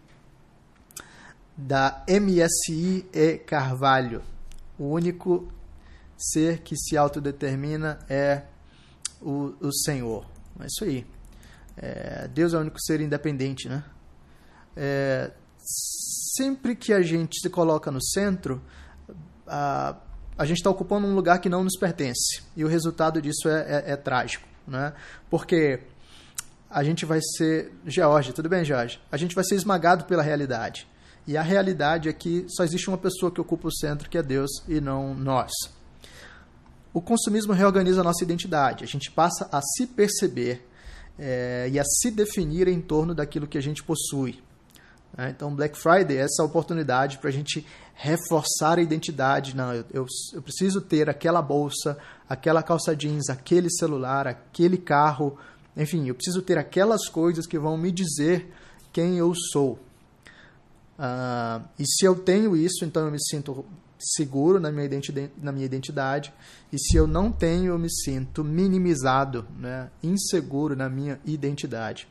da 1.56 2.04
MSI 2.08 3.06
e 3.12 3.38
Carvalho. 3.38 4.22
O 4.78 4.90
único 4.90 5.48
ser 6.16 6.60
que 6.60 6.76
se 6.76 6.96
autodetermina 6.96 7.98
é 8.08 8.42
o, 9.20 9.54
o 9.60 9.72
Senhor. 9.72 10.24
É 10.60 10.66
isso 10.66 10.84
aí. 10.84 11.06
É, 11.76 12.28
Deus 12.28 12.54
é 12.54 12.58
o 12.58 12.60
único 12.60 12.80
ser 12.80 13.00
independente, 13.00 13.68
né? 13.68 13.82
É, 14.76 15.32
sempre 16.38 16.76
que 16.76 16.92
a 16.92 17.02
gente 17.02 17.40
se 17.40 17.50
coloca 17.50 17.90
no 17.90 18.00
centro, 18.00 18.62
a, 19.46 19.96
a 20.38 20.44
gente 20.46 20.58
está 20.58 20.70
ocupando 20.70 21.06
um 21.06 21.14
lugar 21.14 21.40
que 21.40 21.48
não 21.48 21.64
nos 21.64 21.76
pertence. 21.76 22.42
E 22.56 22.64
o 22.64 22.68
resultado 22.68 23.20
disso 23.20 23.48
é, 23.48 23.84
é, 23.86 23.92
é 23.92 23.96
trágico, 23.96 24.46
né? 24.66 24.94
Porque 25.28 25.80
a 26.70 26.84
gente 26.84 27.04
vai 27.04 27.20
ser... 27.20 27.72
George, 27.84 28.32
tudo 28.32 28.48
bem, 28.48 28.64
George? 28.64 29.00
A 29.10 29.16
gente 29.16 29.34
vai 29.34 29.44
ser 29.44 29.56
esmagado 29.56 30.04
pela 30.04 30.22
realidade. 30.22 30.86
E 31.26 31.36
a 31.36 31.42
realidade 31.42 32.08
é 32.08 32.12
que 32.12 32.46
só 32.48 32.62
existe 32.62 32.88
uma 32.88 32.96
pessoa 32.96 33.32
que 33.32 33.40
ocupa 33.40 33.68
o 33.68 33.72
centro, 33.72 34.08
que 34.08 34.16
é 34.16 34.22
Deus, 34.22 34.50
e 34.68 34.80
não 34.80 35.14
nós. 35.14 35.50
O 36.94 37.02
consumismo 37.02 37.52
reorganiza 37.52 38.00
a 38.00 38.04
nossa 38.04 38.24
identidade. 38.24 38.84
A 38.84 38.86
gente 38.86 39.10
passa 39.10 39.48
a 39.52 39.60
se 39.60 39.86
perceber 39.86 40.66
é, 41.18 41.68
e 41.70 41.78
a 41.78 41.84
se 41.84 42.10
definir 42.10 42.68
em 42.68 42.80
torno 42.80 43.14
daquilo 43.14 43.46
que 43.46 43.58
a 43.58 43.60
gente 43.60 43.82
possui. 43.82 44.42
É, 45.16 45.30
então, 45.30 45.54
Black 45.54 45.76
Friday 45.76 46.16
é 46.16 46.20
essa 46.20 46.44
oportunidade 46.44 47.18
para 47.18 47.28
a 47.28 47.32
gente 47.32 47.66
reforçar 47.94 48.78
a 48.78 48.82
identidade. 48.82 49.56
Não, 49.56 49.74
eu, 49.74 49.84
eu, 49.92 50.06
eu 50.34 50.42
preciso 50.42 50.80
ter 50.80 51.08
aquela 51.10 51.42
bolsa, 51.42 51.98
aquela 52.28 52.62
calça 52.62 52.94
jeans, 52.94 53.28
aquele 53.28 53.70
celular, 53.70 54.26
aquele 54.26 54.76
carro. 54.76 55.36
Enfim, 55.76 56.06
eu 56.06 56.14
preciso 56.14 56.42
ter 56.42 56.58
aquelas 56.58 57.08
coisas 57.08 57.46
que 57.46 57.58
vão 57.58 57.76
me 57.76 57.90
dizer 57.90 58.52
quem 58.92 59.18
eu 59.18 59.34
sou. 59.34 59.78
Uh, 60.98 61.64
e 61.78 61.86
se 61.86 62.04
eu 62.04 62.16
tenho 62.16 62.56
isso, 62.56 62.84
então 62.84 63.04
eu 63.04 63.10
me 63.10 63.22
sinto 63.22 63.64
seguro 63.98 64.60
na 64.60 64.70
minha, 64.70 64.84
identidade, 64.84 65.30
na 65.40 65.52
minha 65.52 65.66
identidade. 65.66 66.32
E 66.72 66.78
se 66.78 66.96
eu 66.96 67.06
não 67.06 67.32
tenho, 67.32 67.72
eu 67.72 67.78
me 67.78 67.90
sinto 67.90 68.44
minimizado, 68.44 69.46
né? 69.58 69.90
inseguro 70.02 70.76
na 70.76 70.88
minha 70.88 71.20
identidade. 71.24 72.08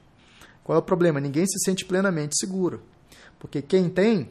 Qual 0.68 0.76
é 0.76 0.80
o 0.80 0.84
problema? 0.84 1.22
Ninguém 1.22 1.48
se 1.48 1.58
sente 1.64 1.86
plenamente 1.86 2.38
seguro. 2.38 2.82
Porque 3.40 3.62
quem 3.62 3.90
tem 3.90 4.30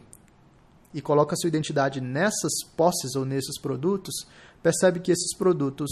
e 0.93 1.01
coloca 1.01 1.35
sua 1.35 1.49
identidade 1.49 1.99
nessas 1.99 2.63
posses 2.77 3.17
ou 3.17 3.25
nesses 3.25 3.59
produtos, 3.59 4.27
percebe 4.63 5.01
que 5.01 5.11
esses 5.11 5.35
produtos 5.35 5.91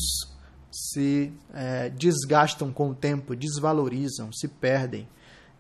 se 0.71 1.33
é, 1.55 1.89
desgastam 1.89 2.71
com 2.71 2.91
o 2.91 2.95
tempo, 2.95 3.35
desvalorizam, 3.35 4.31
se 4.35 4.47
perdem. 4.47 5.09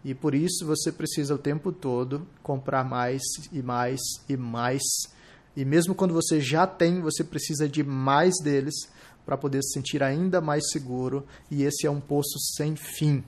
E 0.04 0.12
por 0.12 0.34
isso 0.34 0.66
você 0.66 0.92
precisa 0.92 1.34
o 1.34 1.38
tempo 1.38 1.72
todo 1.72 2.28
comprar 2.42 2.84
mais 2.84 3.22
e 3.50 3.62
mais 3.62 4.00
e 4.28 4.36
mais. 4.36 4.82
E 5.56 5.64
mesmo 5.64 5.94
quando 5.94 6.12
você 6.12 6.42
já 6.42 6.66
tem, 6.66 7.00
você 7.00 7.24
precisa 7.24 7.66
de 7.66 7.82
mais 7.82 8.34
deles 8.42 8.74
para 9.24 9.38
poder 9.38 9.62
se 9.62 9.72
sentir 9.72 10.02
ainda 10.02 10.42
mais 10.42 10.68
seguro. 10.70 11.24
E 11.50 11.62
esse 11.62 11.86
é 11.86 11.90
um 11.90 12.02
poço 12.02 12.38
sem 12.54 12.76
fim. 12.76 13.24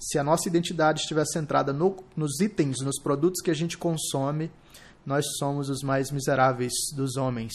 Se 0.00 0.18
a 0.18 0.24
nossa 0.24 0.48
identidade 0.48 1.00
estiver 1.00 1.26
centrada 1.26 1.72
no, 1.72 2.02
nos 2.16 2.40
itens, 2.40 2.78
nos 2.80 2.98
produtos 3.00 3.42
que 3.42 3.50
a 3.50 3.54
gente 3.54 3.76
consome, 3.76 4.50
nós 5.04 5.24
somos 5.38 5.68
os 5.68 5.82
mais 5.82 6.10
miseráveis 6.10 6.72
dos 6.96 7.16
homens. 7.16 7.52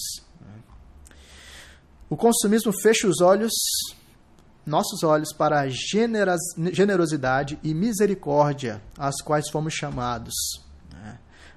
O 2.08 2.16
consumismo 2.16 2.72
fecha 2.72 3.08
os 3.08 3.20
olhos 3.20 3.52
nossos 4.66 5.04
olhos 5.04 5.32
para 5.32 5.62
a 5.62 5.68
generosidade 5.70 7.60
e 7.64 7.74
misericórdia 7.74 8.82
às 8.98 9.22
quais 9.22 9.50
fomos 9.50 9.74
chamados. 9.74 10.34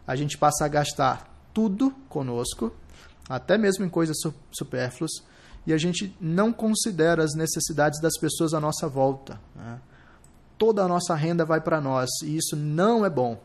A 0.06 0.14
gente 0.14 0.36
passa 0.36 0.64
a 0.64 0.68
gastar 0.68 1.34
tudo 1.52 1.90
conosco, 2.08 2.72
até 3.28 3.56
mesmo 3.58 3.84
em 3.84 3.88
coisas 3.88 4.16
supérfluas, 4.50 5.10
e 5.66 5.72
a 5.72 5.78
gente 5.78 6.16
não 6.20 6.52
considera 6.52 7.22
as 7.22 7.34
necessidades 7.34 8.00
das 8.00 8.18
pessoas 8.18 8.54
à 8.54 8.60
nossa 8.60 8.88
volta. 8.88 9.40
Né? 9.54 9.80
Toda 10.58 10.82
a 10.82 10.88
nossa 10.88 11.14
renda 11.14 11.44
vai 11.44 11.60
para 11.60 11.80
nós, 11.80 12.10
e 12.22 12.36
isso 12.36 12.56
não 12.56 13.06
é 13.06 13.10
bom. 13.10 13.40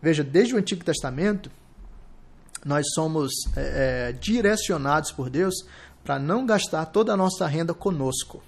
Veja, 0.00 0.22
desde 0.22 0.54
o 0.54 0.58
Antigo 0.58 0.84
Testamento, 0.84 1.50
nós 2.64 2.86
somos 2.94 3.32
é, 3.56 4.08
é, 4.08 4.12
direcionados 4.12 5.10
por 5.10 5.30
Deus 5.30 5.54
para 6.04 6.18
não 6.18 6.44
gastar 6.44 6.86
toda 6.86 7.12
a 7.12 7.16
nossa 7.16 7.46
renda 7.46 7.72
conosco. 7.72 8.42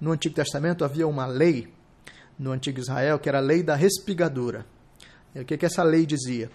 No 0.00 0.12
Antigo 0.12 0.34
Testamento 0.34 0.84
havia 0.84 1.06
uma 1.06 1.26
lei 1.26 1.72
no 2.38 2.52
Antigo 2.52 2.78
Israel 2.78 3.18
que 3.18 3.28
era 3.28 3.38
a 3.38 3.40
lei 3.40 3.62
da 3.62 3.74
respigadura. 3.74 4.64
E 5.34 5.40
o 5.40 5.44
que, 5.44 5.56
que 5.56 5.66
essa 5.66 5.82
lei 5.82 6.06
dizia? 6.06 6.50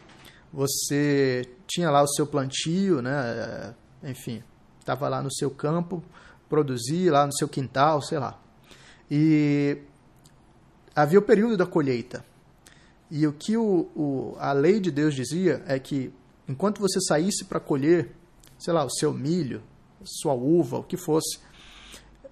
Você 0.54 1.50
tinha 1.68 1.90
lá 1.90 2.02
o 2.02 2.08
seu 2.08 2.28
plantio, 2.28 3.02
né? 3.02 3.74
enfim, 4.04 4.44
estava 4.80 5.08
lá 5.08 5.22
no 5.22 5.32
seu 5.32 5.50
campo, 5.50 6.04
produzir 6.50 7.10
lá 7.10 7.26
no 7.26 7.34
seu 7.34 7.48
quintal, 7.48 8.02
sei 8.02 8.20
lá. 8.20 8.40
E 9.10 9.78
havia 10.96 11.20
o 11.20 11.22
período 11.22 11.58
da 11.58 11.66
colheita. 11.66 12.26
E 13.10 13.28
o 13.28 13.34
que 13.34 13.58
o, 13.58 13.90
o, 13.96 14.36
a 14.40 14.54
lei 14.54 14.80
de 14.80 14.90
Deus 14.90 15.14
dizia 15.14 15.62
é 15.68 15.78
que 15.80 16.14
enquanto 16.48 16.80
você 16.80 17.00
saísse 17.02 17.46
para 17.46 17.60
colher, 17.60 18.12
sei 18.58 18.74
lá, 18.74 18.86
o 18.86 18.90
seu 18.90 19.14
milho, 19.14 19.62
sua 20.04 20.34
uva, 20.34 20.78
o 20.78 20.84
que 20.84 20.98
fosse, 20.98 21.40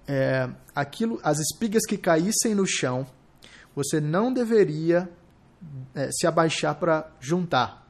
é, 0.08 0.48
aquilo, 0.74 1.20
as 1.22 1.38
espigas 1.38 1.84
que 1.86 1.96
caíssem 1.96 2.54
no 2.54 2.66
chão, 2.66 3.06
você 3.74 4.00
não 4.00 4.32
deveria 4.32 5.08
é, 5.94 6.10
se 6.10 6.26
abaixar 6.26 6.74
para 6.76 7.10
juntar. 7.20 7.86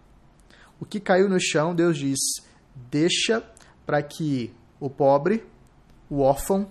O 0.79 0.85
que 0.85 0.99
caiu 0.99 1.29
no 1.29 1.41
chão, 1.41 1.75
Deus 1.75 1.97
diz, 1.97 2.19
deixa 2.91 3.43
para 3.87 4.03
que 4.03 4.53
o 4.79 4.89
pobre, 4.89 5.45
o 6.09 6.21
órfão, 6.21 6.69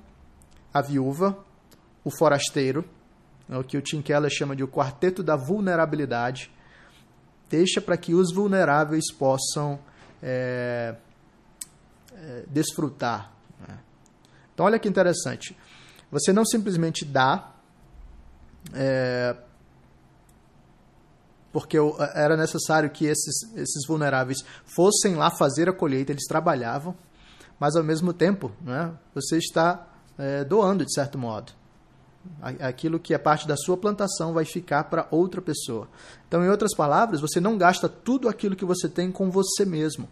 a 0.74 0.82
viúva, 0.82 1.38
o 2.03 2.12
forasteiro, 2.12 2.84
é 3.50 3.58
o 3.58 3.63
que 3.63 3.77
o 3.77 3.82
Tim 3.82 4.01
Keller 4.01 4.29
chama 4.29 4.56
de 4.56 4.63
o 4.63 4.68
quarteto 4.68 5.24
da 5.24 5.36
vulnerabilidade, 5.36 6.51
deixa 7.50 7.82
para 7.82 7.98
que 7.98 8.13
os 8.13 8.32
vulneráveis 8.32 9.12
possam 9.12 9.79
é, 10.22 10.96
é, 12.13 12.44
desfrutar. 12.48 13.34
Né? 13.68 13.79
Então, 14.53 14.65
olha 14.65 14.77
que 14.77 14.88
interessante. 14.88 15.58
Você 16.12 16.32
não 16.32 16.46
simplesmente 16.46 17.03
dá, 17.03 17.56
é, 18.74 19.36
porque 21.51 21.77
era 22.13 22.38
necessário 22.38 22.89
que 22.91 23.06
esses, 23.06 23.51
esses 23.56 23.88
vulneráveis 23.88 24.44
fossem 24.63 25.15
lá 25.15 25.32
fazer 25.32 25.68
a 25.68 25.74
colheita, 25.74 26.12
eles 26.12 26.27
trabalhavam, 26.27 26.96
mas 27.60 27.75
ao 27.75 27.84
mesmo 27.84 28.13
tempo 28.13 28.51
né, 28.62 28.94
você 29.13 29.38
está 29.38 29.88
é, 30.18 30.44
doando 30.44 30.86
de 30.86 30.94
certo 30.94 31.18
modo. 31.18 31.59
Aquilo 32.42 33.00
que 33.00 33.14
é 33.14 33.18
parte 33.18 33.48
da 33.48 33.56
sua 33.58 33.78
plantação 33.78 34.34
vai 34.34 34.46
ficar 34.46 34.86
para 34.86 35.08
outra 35.12 35.42
pessoa. 35.42 35.88
Então, 36.28 36.44
em 36.44 36.50
outras 36.50 36.76
palavras, 36.76 37.20
você 37.20 37.40
não 37.40 37.58
gasta 37.58 37.90
tudo 37.90 38.30
aquilo 38.30 38.56
que 38.56 38.66
você 38.66 38.88
tem 38.88 39.12
com 39.12 39.30
você 39.30 39.66
mesmo. 39.66 40.08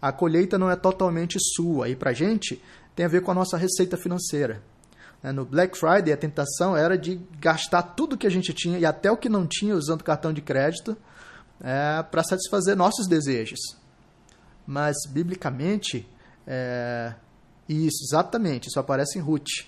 A 0.00 0.12
colheita 0.12 0.58
não 0.58 0.70
é 0.70 0.76
totalmente 0.76 1.38
sua. 1.40 1.88
E 1.88 1.96
para 1.96 2.10
a 2.10 2.14
gente, 2.14 2.62
tem 2.94 3.06
a 3.06 3.08
ver 3.08 3.22
com 3.22 3.30
a 3.30 3.34
nossa 3.34 3.56
receita 3.56 3.96
financeira. 3.96 4.62
Né, 5.22 5.32
no 5.32 5.44
Black 5.44 5.78
Friday, 5.78 6.12
a 6.12 6.16
tentação 6.16 6.76
era 6.76 6.96
de 6.96 7.20
gastar 7.40 7.82
tudo 7.82 8.16
que 8.16 8.26
a 8.26 8.30
gente 8.30 8.52
tinha 8.52 8.78
e 8.78 8.86
até 8.86 9.10
o 9.10 9.16
que 9.16 9.28
não 9.28 9.46
tinha 9.46 9.74
usando 9.74 10.04
cartão 10.04 10.32
de 10.32 10.40
crédito 10.40 10.96
é, 11.60 12.02
para 12.02 12.22
satisfazer 12.22 12.76
nossos 12.76 13.06
desejos. 13.06 13.60
Mas, 14.66 14.96
biblicamente, 15.08 16.08
é, 16.46 17.14
isso, 17.68 18.04
exatamente, 18.04 18.68
isso 18.68 18.78
aparece 18.78 19.18
em 19.18 19.22
Ruth 19.22 19.67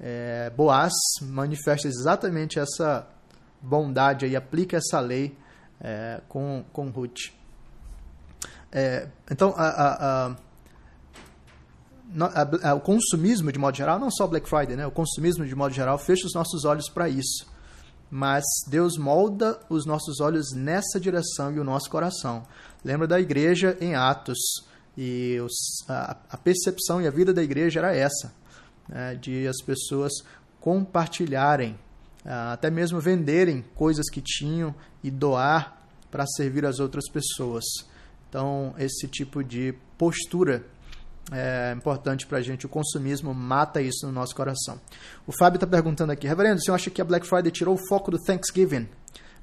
é, 0.00 0.50
Boaz 0.50 0.92
manifesta 1.20 1.86
exatamente 1.86 2.58
essa 2.58 3.06
bondade 3.60 4.26
e 4.26 4.34
aplica 4.34 4.78
essa 4.78 4.98
lei 4.98 5.36
é, 5.78 6.22
com, 6.26 6.64
com 6.72 6.88
Ruth. 6.88 7.32
É, 8.72 9.08
então, 9.30 9.52
a, 9.56 9.66
a, 9.68 10.36
a, 12.70 12.74
o 12.74 12.80
consumismo, 12.80 13.52
de 13.52 13.58
modo 13.58 13.76
geral, 13.76 13.98
não 13.98 14.10
só 14.10 14.26
Black 14.26 14.48
Friday, 14.48 14.74
né? 14.74 14.86
o 14.86 14.90
consumismo, 14.90 15.44
de 15.44 15.54
modo 15.54 15.74
geral, 15.74 15.98
fecha 15.98 16.26
os 16.26 16.34
nossos 16.34 16.64
olhos 16.64 16.88
para 16.88 17.08
isso. 17.08 17.46
Mas 18.10 18.44
Deus 18.66 18.96
molda 18.96 19.60
os 19.68 19.84
nossos 19.86 20.18
olhos 20.18 20.52
nessa 20.52 20.98
direção 20.98 21.52
e 21.52 21.60
o 21.60 21.64
nosso 21.64 21.90
coração. 21.90 22.42
Lembra 22.84 23.06
da 23.06 23.20
igreja 23.20 23.76
em 23.80 23.94
Atos. 23.94 24.38
E 24.96 25.38
os, 25.40 25.88
a 25.88 26.36
percepção 26.36 27.00
e 27.00 27.06
a 27.06 27.10
vida 27.10 27.32
da 27.32 27.42
igreja 27.42 27.78
era 27.78 27.94
essa 27.94 28.39
né, 28.90 29.14
de 29.14 29.46
as 29.46 29.62
pessoas 29.62 30.12
compartilharem, 30.60 31.78
ah, 32.24 32.52
até 32.52 32.70
mesmo 32.70 33.00
venderem 33.00 33.64
coisas 33.74 34.10
que 34.10 34.20
tinham 34.20 34.74
e 35.02 35.10
doar 35.10 35.80
para 36.10 36.26
servir 36.26 36.66
as 36.66 36.80
outras 36.80 37.08
pessoas. 37.08 37.64
Então, 38.28 38.74
esse 38.78 39.08
tipo 39.08 39.42
de 39.42 39.74
postura 39.96 40.64
é 41.32 41.72
importante 41.76 42.26
para 42.26 42.38
a 42.38 42.42
gente. 42.42 42.66
O 42.66 42.68
consumismo 42.68 43.32
mata 43.32 43.80
isso 43.80 44.06
no 44.06 44.12
nosso 44.12 44.34
coração. 44.34 44.80
O 45.26 45.32
Fábio 45.32 45.56
está 45.56 45.66
perguntando 45.66 46.12
aqui, 46.12 46.26
Reverendo, 46.26 46.60
você 46.60 46.70
acha 46.70 46.90
que 46.90 47.00
a 47.00 47.04
Black 47.04 47.26
Friday 47.26 47.50
tirou 47.50 47.74
o 47.74 47.88
foco 47.88 48.10
do 48.10 48.18
Thanksgiving? 48.18 48.88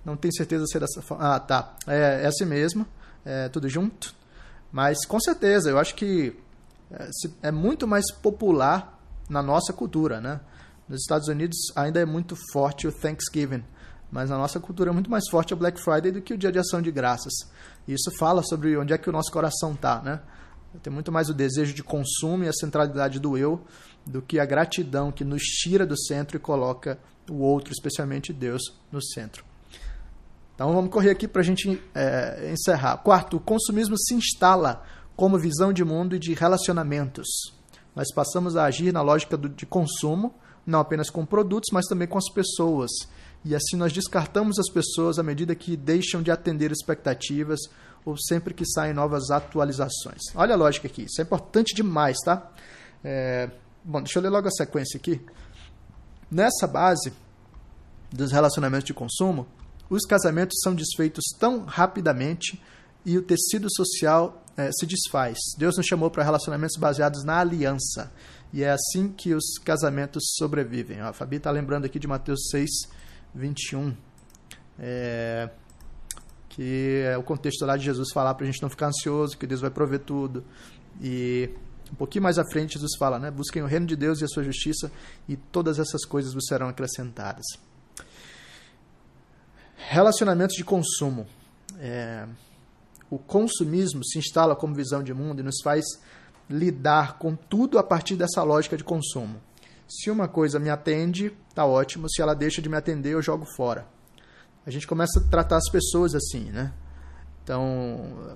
Não 0.04 0.16
tenho 0.16 0.34
certeza 0.34 0.66
se 0.68 0.78
é 0.78 0.80
dessa 0.80 1.02
forma. 1.02 1.36
Ah, 1.36 1.40
tá. 1.40 1.76
É, 1.88 2.24
é 2.24 2.28
assim 2.28 2.46
mesmo. 2.46 2.86
É 3.26 3.50
tudo 3.50 3.68
junto. 3.68 4.14
Mas 4.72 5.06
com 5.06 5.20
certeza, 5.20 5.70
eu 5.70 5.80
acho 5.80 5.96
que 5.96 6.34
é, 6.92 7.10
é 7.44 7.52
muito 7.52 7.88
mais 7.88 8.12
popular 8.12 8.97
na 9.30 9.42
nossa 9.42 9.74
cultura, 9.74 10.22
né? 10.22 10.40
Nos 10.88 11.02
Estados 11.02 11.28
Unidos 11.28 11.58
ainda 11.76 12.00
é 12.00 12.06
muito 12.06 12.36
forte 12.52 12.88
o 12.88 12.92
Thanksgiving, 12.92 13.64
mas 14.10 14.30
na 14.30 14.38
nossa 14.38 14.60
cultura 14.60 14.90
é 14.90 14.94
muito 14.94 15.10
mais 15.10 15.28
forte 15.30 15.54
o 15.54 15.58
Black 15.58 15.82
Friday 15.82 16.12
do 16.12 16.22
que 16.22 16.34
o 16.34 16.38
Dia 16.38 16.52
de 16.52 16.60
Ação 16.60 16.82
de 16.82 16.92
Graças. 16.92 17.34
Isso 17.88 18.10
fala 18.18 18.42
sobre 18.42 18.78
onde 18.78 18.94
é 18.94 18.98
que 18.98 19.10
o 19.10 19.14
nosso 19.14 19.32
coração 19.32 19.74
está, 19.74 20.02
né? 20.02 20.22
Tem 20.82 20.94
muito 20.94 21.12
mais 21.12 21.30
o 21.30 21.34
desejo 21.34 21.74
de 21.74 21.84
consumo 21.84 22.44
e 22.44 22.48
a 22.48 22.54
centralidade 22.54 23.20
do 23.20 23.38
eu 23.38 23.66
do 24.06 24.22
que 24.22 24.40
a 24.40 24.46
gratidão 24.46 25.12
que 25.12 25.26
nos 25.26 25.42
tira 25.42 25.86
do 25.86 25.98
centro 25.98 26.38
e 26.38 26.40
coloca 26.40 27.00
o 27.30 27.40
outro, 27.40 27.74
especialmente 27.74 28.32
Deus, 28.32 28.62
no 28.92 29.02
centro. 29.02 29.44
Então 30.56 30.74
vamos 30.74 30.90
correr 30.92 31.12
aqui 31.12 31.28
para 31.28 31.42
a 31.42 31.46
gente 31.46 31.82
é, 31.94 32.52
encerrar. 32.52 32.98
Quarto, 32.98 33.38
o 33.38 33.40
consumismo 33.40 33.98
se 33.98 34.14
instala 34.14 34.84
como 35.16 35.38
visão 35.38 35.74
de 35.74 35.84
mundo 35.84 36.16
e 36.16 36.20
de 36.20 36.34
relacionamentos 36.34 37.57
nós 37.98 38.14
passamos 38.14 38.56
a 38.56 38.66
agir 38.66 38.94
na 38.94 39.02
lógica 39.02 39.36
do, 39.36 39.50
de 39.50 39.66
consumo, 39.66 40.32
não 40.64 40.80
apenas 40.80 41.10
com 41.10 41.26
produtos, 41.26 41.70
mas 41.74 41.88
também 41.88 42.08
com 42.08 42.20
as 42.20 42.32
pessoas. 42.32 42.92
E 43.44 43.56
assim 43.56 43.76
nós 43.76 43.92
descartamos 43.92 44.60
as 44.60 44.70
pessoas 44.70 45.18
à 45.18 45.24
medida 45.24 45.56
que 45.56 45.76
deixam 45.76 46.22
de 46.22 46.30
atender 46.30 46.72
expectativas 46.72 47.60
ou 48.06 48.16
sempre 48.16 48.54
que 48.54 48.68
saem 48.68 48.94
novas 48.94 49.32
atualizações. 49.32 50.22
Olha 50.36 50.54
a 50.54 50.58
lógica 50.58 50.86
aqui, 50.88 51.06
isso 51.06 51.20
é 51.20 51.24
importante 51.24 51.74
demais, 51.74 52.18
tá? 52.24 52.52
É, 53.04 53.50
bom, 53.84 54.00
deixa 54.00 54.20
eu 54.20 54.24
ler 54.24 54.30
logo 54.30 54.48
a 54.48 54.52
sequência 54.52 55.00
aqui. 55.00 55.20
Nessa 56.30 56.68
base 56.68 57.12
dos 58.14 58.32
relacionamentos 58.32 58.86
de 58.86 58.94
consumo, 58.94 59.48
os 59.90 60.06
casamentos 60.06 60.60
são 60.62 60.76
desfeitos 60.76 61.24
tão 61.40 61.66
rapidamente 61.66 62.62
e 63.04 63.18
o 63.18 63.24
tecido 63.24 63.68
social 63.72 64.46
é, 64.58 64.72
se 64.72 64.86
desfaz. 64.88 65.38
Deus 65.58 65.78
nos 65.78 65.86
chamou 65.86 66.10
para 66.10 66.24
relacionamentos 66.24 66.76
baseados 66.78 67.24
na 67.24 67.40
aliança. 67.40 68.12
E 68.52 68.64
é 68.64 68.72
assim 68.72 69.10
que 69.10 69.34
os 69.34 69.58
casamentos 69.64 70.24
sobrevivem. 70.36 71.00
A 71.00 71.14
Fabi 71.14 71.38
está 71.38 71.52
lembrando 71.52 71.86
aqui 71.86 72.00
de 72.00 72.08
Mateus 72.08 72.50
6, 72.50 72.70
21. 73.36 73.96
É, 74.80 75.50
que 76.50 77.04
é 77.06 77.18
o 77.18 77.24
contexto 77.24 77.66
lá 77.66 77.78
de 77.78 77.86
Jesus 77.86 78.10
falar 78.12 78.34
para 78.34 78.46
a 78.46 78.48
gente 78.48 78.62
não 78.62 78.70
ficar 78.70 78.88
ansioso, 78.88 79.38
que 79.38 79.46
Deus 79.46 79.62
vai 79.62 79.70
prover 79.70 80.00
tudo. 80.00 80.44
E 81.00 81.52
um 81.92 81.96
pouquinho 81.96 82.24
mais 82.24 82.40
à 82.40 82.44
frente, 82.52 82.74
Jesus 82.74 82.94
fala, 82.98 83.20
né? 83.20 83.30
Busquem 83.30 83.62
o 83.62 83.68
reino 83.68 83.86
de 83.86 83.96
Deus 83.96 84.22
e 84.22 84.24
a 84.24 84.28
sua 84.28 84.44
justiça, 84.44 84.92
e 85.30 85.38
todas 85.38 85.78
essas 85.78 86.04
coisas 86.04 86.34
vos 86.34 86.46
serão 86.48 86.68
acrescentadas. 86.68 87.46
Relacionamentos 89.90 90.56
de 90.56 90.64
consumo. 90.64 91.28
É, 91.80 92.28
o 93.10 93.18
consumismo 93.18 94.04
se 94.04 94.20
instala 94.20 94.56
como 94.56 94.76
visão 94.76 95.02
de 95.02 95.14
mundo 95.14 95.40
e 95.40 95.44
nos 95.44 95.62
faz 95.64 95.86
lidar 96.50 97.18
com 97.18 97.36
tudo 97.36 97.78
a 97.78 97.84
partir 97.84 98.16
dessa 98.16 98.44
lógica 98.44 98.78
de 98.78 98.84
consumo. 98.84 99.42
Se 99.88 100.12
uma 100.12 100.28
coisa 100.28 100.60
me 100.60 100.70
atende, 100.70 101.32
tá 101.56 101.66
ótimo. 101.66 102.10
Se 102.10 102.22
ela 102.22 102.36
deixa 102.36 102.62
de 102.62 102.68
me 102.68 102.76
atender, 102.76 103.14
eu 103.14 103.22
jogo 103.22 103.46
fora. 103.56 103.88
A 104.66 104.70
gente 104.70 104.86
começa 104.86 105.20
a 105.20 105.24
tratar 105.24 105.58
as 105.58 105.70
pessoas 105.70 106.14
assim, 106.14 106.52
né? 106.52 106.74
Então, 107.42 107.64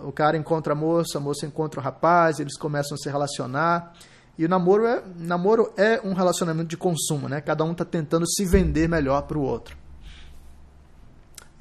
o 0.06 0.12
cara 0.14 0.38
encontra 0.38 0.72
a 0.72 0.76
moça, 0.76 1.18
a 1.18 1.22
moça 1.22 1.46
encontra 1.46 1.82
o 1.82 1.84
rapaz, 1.84 2.40
eles 2.40 2.58
começam 2.58 2.96
a 2.96 2.98
se 2.98 3.10
relacionar. 3.10 3.94
E 4.38 4.46
o 4.46 4.50
namoro 4.50 4.86
é, 4.86 5.04
namoro 5.18 5.74
é 5.76 6.00
um 6.02 6.14
relacionamento 6.14 6.70
de 6.70 6.78
consumo, 6.78 7.28
né? 7.28 7.42
Cada 7.42 7.66
um 7.66 7.74
está 7.74 7.84
tentando 7.84 8.26
se 8.26 8.46
vender 8.46 8.88
melhor 8.88 9.24
para 9.24 9.38
o 9.38 9.42
outro. 9.42 9.81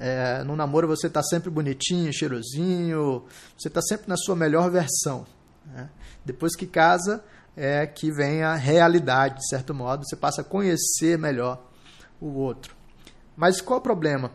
É, 0.03 0.43
no 0.43 0.55
namoro 0.55 0.87
você 0.87 1.05
está 1.05 1.21
sempre 1.21 1.51
bonitinho, 1.51 2.11
cheirosinho, 2.11 3.23
você 3.55 3.67
está 3.67 3.83
sempre 3.83 4.09
na 4.09 4.17
sua 4.17 4.35
melhor 4.35 4.71
versão. 4.71 5.27
Né? 5.63 5.91
Depois 6.25 6.55
que 6.55 6.65
casa, 6.65 7.23
é 7.55 7.85
que 7.85 8.11
vem 8.11 8.41
a 8.41 8.55
realidade, 8.55 9.35
de 9.35 9.47
certo 9.47 9.75
modo, 9.75 10.03
você 10.03 10.15
passa 10.15 10.41
a 10.41 10.43
conhecer 10.43 11.19
melhor 11.19 11.63
o 12.19 12.29
outro. 12.29 12.75
Mas 13.37 13.61
qual 13.61 13.77
o 13.77 13.83
problema? 13.83 14.31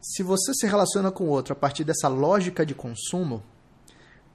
Se 0.00 0.22
você 0.22 0.54
se 0.54 0.66
relaciona 0.66 1.10
com 1.10 1.24
o 1.24 1.28
outro 1.28 1.52
a 1.52 1.56
partir 1.56 1.84
dessa 1.84 2.08
lógica 2.08 2.64
de 2.64 2.74
consumo, 2.74 3.42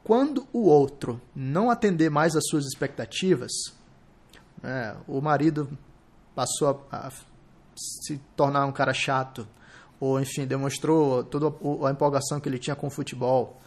quando 0.04 0.48
o 0.54 0.68
outro 0.68 1.20
não 1.36 1.72
atender 1.72 2.12
mais 2.12 2.36
às 2.36 2.46
suas 2.48 2.64
expectativas, 2.64 3.52
né, 4.62 4.96
o 5.08 5.20
marido 5.20 5.68
passou 6.36 6.88
a, 6.92 7.08
a 7.08 7.12
se 7.76 8.22
tornar 8.36 8.68
um 8.68 8.72
cara 8.72 8.94
chato, 8.94 9.48
ou 10.06 10.20
enfim, 10.20 10.46
demonstrou 10.46 11.24
toda 11.24 11.48
a 11.88 11.92
empolgação 11.92 12.40
que 12.40 12.48
ele 12.48 12.60
tinha 12.60 12.76
com 12.76 12.88
o 12.88 12.92
futebol, 12.92 13.60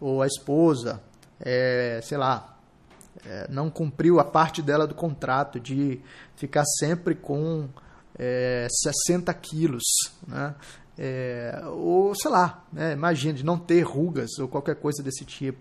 ou 0.00 0.22
a 0.22 0.26
esposa, 0.26 1.02
é, 1.38 2.00
sei 2.02 2.16
lá, 2.16 2.56
é, 3.26 3.46
não 3.50 3.68
cumpriu 3.68 4.18
a 4.18 4.24
parte 4.24 4.62
dela 4.62 4.86
do 4.86 4.94
contrato 4.94 5.60
de 5.60 6.00
ficar 6.34 6.64
sempre 6.78 7.14
com 7.14 7.68
é, 8.18 8.66
60 8.70 9.32
quilos, 9.34 9.84
né? 10.26 10.54
É, 10.98 11.62
ou 11.68 12.14
sei 12.14 12.30
lá, 12.30 12.64
né? 12.70 12.92
imagina, 12.92 13.32
de 13.32 13.44
não 13.44 13.58
ter 13.58 13.80
rugas 13.80 14.38
ou 14.38 14.46
qualquer 14.46 14.76
coisa 14.76 15.02
desse 15.02 15.24
tipo. 15.24 15.58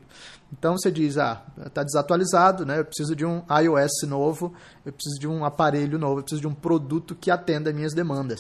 Então 0.52 0.78
você 0.78 0.92
diz, 0.92 1.18
ah, 1.18 1.42
está 1.66 1.84
desatualizado, 1.84 2.66
né? 2.66 2.80
eu 2.80 2.86
preciso 2.86 3.16
de 3.16 3.26
um 3.26 3.42
iOS 3.64 4.08
novo, 4.10 4.54
eu 4.86 4.92
preciso 4.92 5.18
de 5.20 5.28
um 5.30 5.46
aparelho 5.46 5.98
novo, 5.98 6.20
eu 6.20 6.24
preciso 6.24 6.42
de 6.42 6.48
um 6.48 6.54
produto 6.54 7.16
que 7.16 7.32
atenda 7.32 7.72
minhas 7.72 7.94
demandas. 7.94 8.40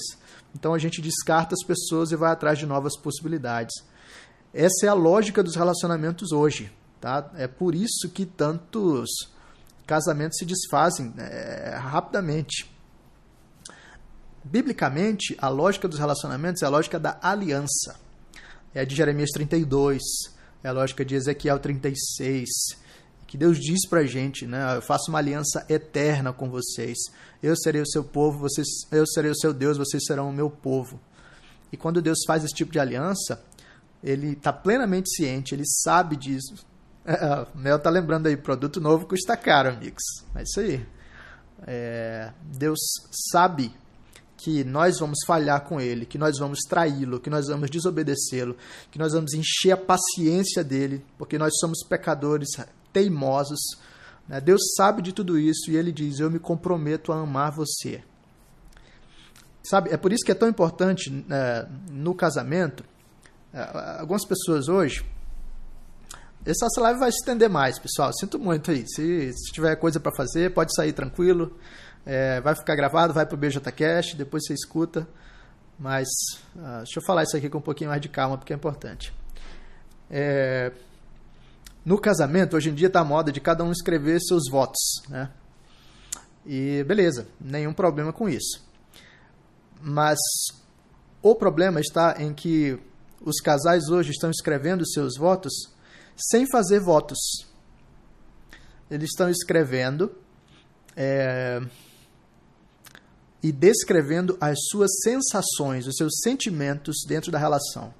Então 0.55 0.73
a 0.73 0.77
gente 0.77 1.01
descarta 1.01 1.55
as 1.55 1.65
pessoas 1.65 2.11
e 2.11 2.15
vai 2.15 2.31
atrás 2.31 2.59
de 2.59 2.65
novas 2.65 2.97
possibilidades. 2.97 3.73
Essa 4.53 4.85
é 4.85 4.89
a 4.89 4.93
lógica 4.93 5.41
dos 5.41 5.55
relacionamentos 5.55 6.31
hoje. 6.31 6.71
Tá? 6.99 7.31
É 7.35 7.47
por 7.47 7.73
isso 7.73 8.09
que 8.13 8.25
tantos 8.25 9.09
casamentos 9.87 10.37
se 10.37 10.45
desfazem 10.45 11.13
é, 11.17 11.75
rapidamente. 11.75 12.69
Biblicamente, 14.43 15.35
a 15.39 15.49
lógica 15.49 15.87
dos 15.87 15.99
relacionamentos 15.99 16.61
é 16.61 16.65
a 16.65 16.69
lógica 16.69 16.99
da 16.99 17.17
aliança. 17.21 17.99
É 18.73 18.81
a 18.81 18.85
de 18.85 18.95
Jeremias 18.95 19.29
32, 19.31 20.01
é 20.63 20.69
a 20.69 20.71
lógica 20.71 21.03
de 21.03 21.15
Ezequiel 21.15 21.59
36, 21.59 22.47
que 23.31 23.37
Deus 23.37 23.57
diz 23.57 23.87
pra 23.87 24.03
gente, 24.03 24.45
né? 24.45 24.75
Eu 24.75 24.81
faço 24.81 25.09
uma 25.09 25.17
aliança 25.17 25.65
eterna 25.69 26.33
com 26.33 26.49
vocês. 26.49 26.97
Eu 27.41 27.55
serei 27.55 27.81
o 27.81 27.87
seu 27.87 28.03
povo, 28.03 28.39
vocês, 28.39 28.67
eu 28.91 29.07
serei 29.07 29.31
o 29.31 29.35
seu 29.37 29.53
Deus, 29.53 29.77
vocês 29.77 30.03
serão 30.05 30.29
o 30.29 30.33
meu 30.33 30.49
povo. 30.49 30.99
E 31.71 31.77
quando 31.77 32.01
Deus 32.01 32.17
faz 32.27 32.43
esse 32.43 32.53
tipo 32.53 32.73
de 32.73 32.77
aliança, 32.77 33.41
ele 34.03 34.33
está 34.33 34.51
plenamente 34.51 35.09
ciente, 35.15 35.55
ele 35.55 35.63
sabe 35.65 36.17
disso. 36.17 36.55
É, 37.03 37.47
Mel 37.55 37.79
tá 37.79 37.89
lembrando 37.89 38.27
aí, 38.27 38.37
produto 38.37 38.79
novo 38.79 39.07
custa 39.07 39.35
caro, 39.35 39.69
amigos. 39.69 40.03
É 40.35 40.43
isso 40.43 40.59
aí. 40.59 40.85
É, 41.65 42.31
Deus 42.43 42.79
sabe 43.31 43.73
que 44.37 44.63
nós 44.63 44.99
vamos 44.99 45.17
falhar 45.25 45.61
com 45.61 45.81
ele, 45.81 46.05
que 46.05 46.19
nós 46.19 46.37
vamos 46.37 46.59
traí-lo, 46.59 47.19
que 47.19 47.27
nós 47.27 47.47
vamos 47.47 47.71
desobedecê-lo, 47.71 48.55
que 48.91 48.99
nós 48.99 49.13
vamos 49.13 49.33
encher 49.33 49.71
a 49.71 49.77
paciência 49.77 50.63
dele, 50.63 51.03
porque 51.17 51.39
nós 51.39 51.53
somos 51.59 51.83
pecadores 51.83 52.49
teimosos. 52.91 53.59
Né? 54.27 54.39
Deus 54.39 54.61
sabe 54.75 55.01
de 55.01 55.13
tudo 55.13 55.37
isso 55.37 55.71
e 55.71 55.75
ele 55.75 55.91
diz: 55.91 56.19
Eu 56.19 56.29
me 56.29 56.39
comprometo 56.39 57.11
a 57.11 57.19
amar 57.19 57.51
você. 57.51 58.03
Sabe, 59.63 59.91
é 59.91 59.97
por 59.97 60.11
isso 60.11 60.25
que 60.25 60.31
é 60.31 60.35
tão 60.35 60.49
importante 60.49 61.09
né, 61.09 61.67
no 61.91 62.15
casamento. 62.15 62.83
É, 63.53 63.99
algumas 63.99 64.25
pessoas 64.25 64.67
hoje. 64.67 65.05
Essa 66.43 66.81
live 66.81 66.99
vai 66.99 67.11
se 67.11 67.19
estender 67.19 67.49
mais, 67.49 67.77
pessoal. 67.77 68.11
Sinto 68.13 68.39
muito 68.39 68.71
aí. 68.71 68.83
Se, 68.87 69.31
se 69.33 69.51
tiver 69.51 69.75
coisa 69.75 69.99
para 69.99 70.11
fazer, 70.15 70.51
pode 70.53 70.73
sair 70.75 70.91
tranquilo. 70.91 71.55
É, 72.03 72.41
vai 72.41 72.55
ficar 72.55 72.75
gravado, 72.75 73.13
vai 73.13 73.27
para 73.27 73.35
o 73.35 73.37
BJCast, 73.37 74.15
depois 74.15 74.43
você 74.45 74.53
escuta. 74.53 75.07
Mas 75.77 76.07
uh, 76.55 76.77
deixa 76.77 76.99
eu 76.99 77.03
falar 77.05 77.23
isso 77.23 77.37
aqui 77.37 77.49
com 77.49 77.59
um 77.59 77.61
pouquinho 77.61 77.89
mais 77.89 78.01
de 78.01 78.09
calma, 78.09 78.37
porque 78.37 78.53
é 78.53 78.55
importante. 78.55 79.13
É, 80.09 80.71
no 81.83 81.99
casamento, 81.99 82.55
hoje 82.55 82.69
em 82.69 82.73
dia 82.73 82.87
está 82.87 82.99
a 83.01 83.05
moda 83.05 83.31
de 83.31 83.39
cada 83.41 83.63
um 83.63 83.71
escrever 83.71 84.19
seus 84.21 84.49
votos. 84.49 85.01
Né? 85.09 85.29
E 86.45 86.83
beleza, 86.83 87.27
nenhum 87.39 87.73
problema 87.73 88.13
com 88.13 88.29
isso. 88.29 88.63
Mas 89.81 90.19
o 91.21 91.35
problema 91.35 91.79
está 91.79 92.15
em 92.19 92.33
que 92.33 92.79
os 93.19 93.39
casais 93.39 93.89
hoje 93.89 94.11
estão 94.11 94.29
escrevendo 94.29 94.87
seus 94.87 95.17
votos 95.17 95.53
sem 96.15 96.49
fazer 96.49 96.79
votos. 96.79 97.17
Eles 98.89 99.09
estão 99.09 99.29
escrevendo. 99.29 100.15
É, 100.95 101.61
e 103.43 103.51
descrevendo 103.51 104.37
as 104.39 104.57
suas 104.69 104.91
sensações, 105.01 105.87
os 105.87 105.95
seus 105.95 106.13
sentimentos 106.21 106.97
dentro 107.07 107.31
da 107.31 107.39
relação. 107.39 107.93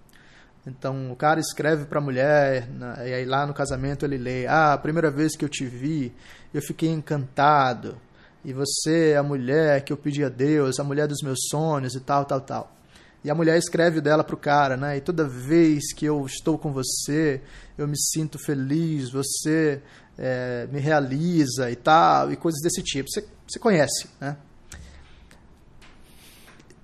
Então 0.66 1.12
o 1.12 1.16
cara 1.16 1.40
escreve 1.40 1.86
para 1.86 2.00
a 2.00 2.04
mulher, 2.04 2.68
e 3.06 3.14
aí 3.14 3.26
lá 3.26 3.48
no 3.48 3.54
casamento 3.54 4.06
ele 4.06 4.18
lê: 4.18 4.46
Ah, 4.46 4.74
a 4.74 4.78
primeira 4.78 5.10
vez 5.10 5.36
que 5.36 5.44
eu 5.44 5.50
te 5.50 5.66
vi, 5.66 6.14
eu 6.54 6.62
fiquei 6.62 6.90
encantado, 6.90 7.98
e 8.46 8.54
você 8.54 9.12
é 9.12 9.18
a 9.18 9.24
mulher 9.24 9.84
que 9.84 9.92
eu 9.92 9.98
pedi 9.98 10.24
a 10.24 10.30
Deus, 10.30 10.80
a 10.80 10.84
mulher 10.84 11.08
dos 11.08 11.22
meus 11.24 11.40
sonhos 11.50 11.96
e 11.96 12.00
tal, 12.00 12.26
tal, 12.26 12.42
tal. 12.42 12.76
E 13.24 13.30
a 13.30 13.36
mulher 13.36 13.58
escreve 13.58 14.02
dela 14.02 14.24
para 14.24 14.36
o 14.36 14.38
cara, 14.38 14.76
né? 14.76 14.98
E 14.98 15.02
toda 15.02 15.28
vez 15.28 15.94
que 15.94 16.06
eu 16.06 16.26
estou 16.26 16.58
com 16.58 16.72
você, 16.72 17.42
eu 17.78 17.88
me 17.88 17.98
sinto 17.98 18.40
feliz, 18.40 19.12
você 19.12 19.82
é, 20.18 20.68
me 20.72 20.80
realiza 20.80 21.70
e 21.70 21.76
tal, 21.76 22.32
e 22.32 22.36
coisas 22.36 22.62
desse 22.62 22.82
tipo. 22.82 23.10
Você, 23.10 23.26
você 23.48 23.60
conhece, 23.60 24.08
né? 24.20 24.38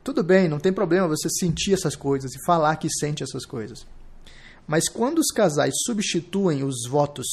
Tudo 0.07 0.23
bem, 0.23 0.47
não 0.47 0.57
tem 0.57 0.71
problema 0.71 1.05
você 1.05 1.27
sentir 1.29 1.73
essas 1.73 1.93
coisas 1.93 2.33
e 2.33 2.45
falar 2.45 2.77
que 2.77 2.87
sente 2.89 3.23
essas 3.23 3.45
coisas. 3.45 3.85
Mas 4.65 4.87
quando 4.87 5.19
os 5.19 5.27
casais 5.27 5.73
substituem 5.85 6.63
os 6.63 6.87
votos 6.87 7.27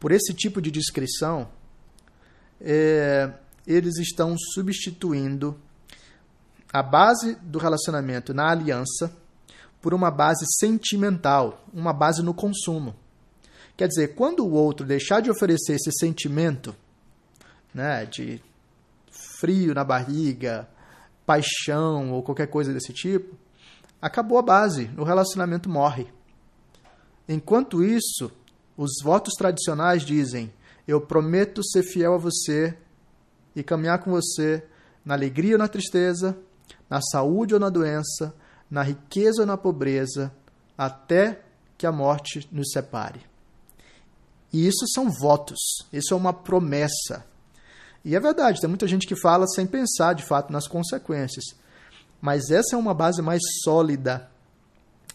por 0.00 0.10
esse 0.10 0.34
tipo 0.34 0.60
de 0.60 0.72
descrição, 0.72 1.48
é, 2.60 3.32
eles 3.64 3.98
estão 3.98 4.34
substituindo 4.36 5.56
a 6.72 6.82
base 6.82 7.36
do 7.36 7.60
relacionamento 7.60 8.34
na 8.34 8.50
aliança 8.50 9.16
por 9.80 9.94
uma 9.94 10.10
base 10.10 10.44
sentimental, 10.58 11.64
uma 11.72 11.92
base 11.92 12.20
no 12.20 12.34
consumo. 12.34 12.96
Quer 13.76 13.86
dizer, 13.86 14.16
quando 14.16 14.44
o 14.44 14.50
outro 14.50 14.84
deixar 14.84 15.20
de 15.20 15.30
oferecer 15.30 15.74
esse 15.74 15.92
sentimento 15.92 16.74
né, 17.72 18.04
de 18.06 18.42
frio 19.38 19.72
na 19.72 19.84
barriga, 19.84 20.68
paixão 21.26 22.12
ou 22.12 22.22
qualquer 22.22 22.48
coisa 22.48 22.72
desse 22.72 22.92
tipo, 22.92 23.36
acabou 24.00 24.38
a 24.38 24.42
base, 24.42 24.90
o 24.96 25.04
relacionamento 25.04 25.68
morre. 25.68 26.06
Enquanto 27.28 27.82
isso, 27.82 28.30
os 28.76 28.92
votos 29.02 29.34
tradicionais 29.34 30.04
dizem: 30.04 30.52
Eu 30.86 31.00
prometo 31.00 31.62
ser 31.64 31.82
fiel 31.82 32.14
a 32.14 32.18
você 32.18 32.76
e 33.54 33.62
caminhar 33.62 34.00
com 34.00 34.10
você 34.10 34.64
na 35.04 35.14
alegria 35.14 35.54
ou 35.54 35.58
na 35.58 35.68
tristeza, 35.68 36.36
na 36.88 37.00
saúde 37.00 37.54
ou 37.54 37.60
na 37.60 37.68
doença, 37.68 38.34
na 38.70 38.82
riqueza 38.82 39.42
ou 39.42 39.46
na 39.46 39.56
pobreza, 39.56 40.32
até 40.76 41.42
que 41.76 41.86
a 41.86 41.92
morte 41.92 42.48
nos 42.50 42.70
separe. 42.70 43.20
E 44.52 44.66
isso 44.66 44.86
são 44.92 45.10
votos, 45.10 45.58
isso 45.92 46.12
é 46.12 46.16
uma 46.16 46.32
promessa. 46.32 47.24
E 48.04 48.16
é 48.16 48.20
verdade, 48.20 48.60
tem 48.60 48.68
muita 48.68 48.88
gente 48.88 49.06
que 49.06 49.14
fala 49.14 49.46
sem 49.46 49.66
pensar 49.66 50.14
de 50.14 50.24
fato 50.24 50.52
nas 50.52 50.66
consequências. 50.66 51.44
Mas 52.20 52.50
essa 52.50 52.74
é 52.74 52.78
uma 52.78 52.94
base 52.94 53.22
mais 53.22 53.40
sólida 53.62 54.28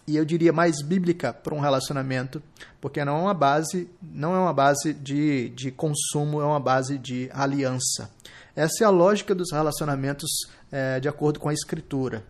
e 0.08 0.15
eu 0.15 0.23
diria 0.23 0.54
mais 0.54 0.82
bíblica 0.82 1.34
para 1.34 1.54
um 1.54 1.60
relacionamento, 1.60 2.41
porque 2.80 3.04
não 3.04 3.17
é 3.17 3.21
uma 3.23 3.34
base, 3.34 3.89
não 4.02 4.34
é 4.34 4.39
uma 4.39 4.54
base 4.54 4.93
de, 4.93 5.50
de 5.50 5.69
consumo, 5.69 6.41
é 6.41 6.45
uma 6.45 6.62
base 6.62 6.97
de 6.97 7.30
aliança. 7.34 8.10
Essa 8.56 8.86
é 8.86 8.88
a 8.88 8.89
lógica 8.89 9.36
dos 9.36 9.52
relacionamentos 9.52 10.30
é, 10.71 11.00
de 11.02 11.10
acordo 11.10 11.41
com 11.41 11.50
a 11.50 11.54
Escritura. 11.54 12.23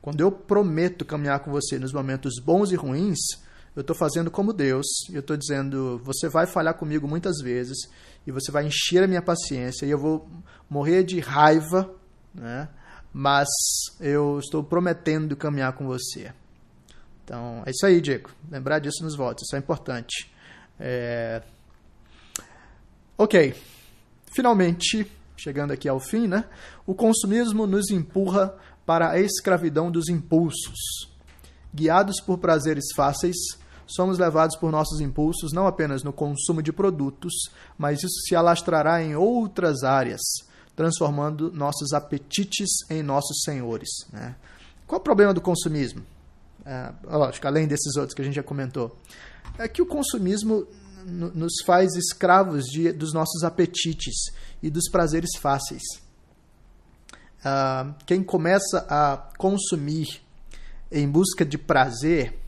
Quando 0.00 0.22
eu 0.22 0.32
prometo 0.32 1.04
caminhar 1.04 1.40
com 1.40 1.50
você 1.50 1.78
nos 1.78 1.92
momentos 1.92 2.40
bons 2.42 2.72
e 2.72 2.76
ruins, 2.76 3.18
eu 3.76 3.82
estou 3.82 3.94
fazendo 3.94 4.30
como 4.30 4.54
Deus, 4.54 4.86
eu 5.12 5.20
estou 5.20 5.36
dizendo, 5.36 6.00
você 6.02 6.28
vai 6.28 6.46
falhar 6.46 6.74
comigo 6.74 7.06
muitas 7.06 7.38
vezes, 7.42 7.76
e 8.28 8.30
você 8.30 8.52
vai 8.52 8.66
encher 8.66 9.02
a 9.02 9.06
minha 9.06 9.22
paciência, 9.22 9.86
e 9.86 9.90
eu 9.90 9.98
vou 9.98 10.28
morrer 10.68 11.02
de 11.02 11.18
raiva, 11.18 11.90
né? 12.34 12.68
mas 13.10 13.48
eu 13.98 14.38
estou 14.38 14.62
prometendo 14.62 15.34
caminhar 15.34 15.72
com 15.72 15.86
você. 15.86 16.30
Então, 17.24 17.62
é 17.64 17.70
isso 17.70 17.86
aí, 17.86 18.02
Diego. 18.02 18.28
Lembrar 18.50 18.80
disso 18.80 19.02
nos 19.02 19.16
votos, 19.16 19.44
isso 19.46 19.56
é 19.56 19.58
importante. 19.58 20.30
É... 20.78 21.42
Ok. 23.16 23.54
Finalmente, 24.30 25.10
chegando 25.34 25.72
aqui 25.72 25.88
ao 25.88 25.98
fim, 25.98 26.26
né? 26.26 26.44
O 26.86 26.94
consumismo 26.94 27.66
nos 27.66 27.90
empurra 27.90 28.54
para 28.84 29.12
a 29.12 29.18
escravidão 29.18 29.90
dos 29.90 30.10
impulsos. 30.10 31.08
Guiados 31.74 32.20
por 32.20 32.36
prazeres 32.36 32.88
fáceis, 32.94 33.36
somos 33.88 34.18
levados 34.18 34.56
por 34.56 34.70
nossos 34.70 35.00
impulsos 35.00 35.52
não 35.52 35.66
apenas 35.66 36.02
no 36.02 36.12
consumo 36.12 36.62
de 36.62 36.72
produtos, 36.72 37.32
mas 37.76 37.98
isso 38.02 38.20
se 38.26 38.36
alastrará 38.36 39.02
em 39.02 39.16
outras 39.16 39.82
áreas, 39.82 40.20
transformando 40.76 41.50
nossos 41.52 41.92
apetites 41.92 42.68
em 42.90 43.02
nossos 43.02 43.42
senhores. 43.42 43.88
Né? 44.12 44.36
Qual 44.86 45.00
o 45.00 45.04
problema 45.04 45.32
do 45.32 45.40
consumismo? 45.40 46.02
É, 46.64 46.92
lógico, 47.04 47.46
além 47.46 47.66
desses 47.66 47.96
outros 47.96 48.14
que 48.14 48.20
a 48.20 48.24
gente 48.24 48.34
já 48.34 48.42
comentou, 48.42 48.94
é 49.58 49.66
que 49.66 49.80
o 49.80 49.86
consumismo 49.86 50.66
nos 51.04 51.62
faz 51.64 51.94
escravos 51.96 52.66
de, 52.66 52.92
dos 52.92 53.14
nossos 53.14 53.42
apetites 53.42 54.30
e 54.62 54.68
dos 54.68 54.90
prazeres 54.90 55.30
fáceis. 55.40 55.82
Uh, 57.38 57.94
quem 58.04 58.22
começa 58.22 58.84
a 58.88 59.16
consumir 59.38 60.20
em 60.90 61.08
busca 61.08 61.44
de 61.44 61.56
prazer 61.56 62.38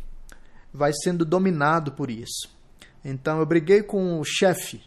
vai 0.72 0.92
sendo 0.92 1.24
dominado 1.24 1.92
por 1.92 2.10
isso. 2.10 2.48
Então 3.04 3.38
eu 3.38 3.46
briguei 3.46 3.82
com 3.82 4.20
o 4.20 4.24
chefe, 4.24 4.82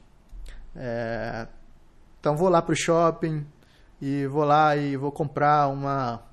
É, 0.76 1.48
então 2.19 2.36
vou 2.36 2.50
lá 2.50 2.62
para 2.62 2.74
o 2.74 2.76
shopping 2.76 3.46
e 4.02 4.26
vou 4.26 4.43
lá 4.43 4.76
e 4.76 4.98
vou 4.98 5.12
comprar 5.12 5.67
uma 5.67 6.24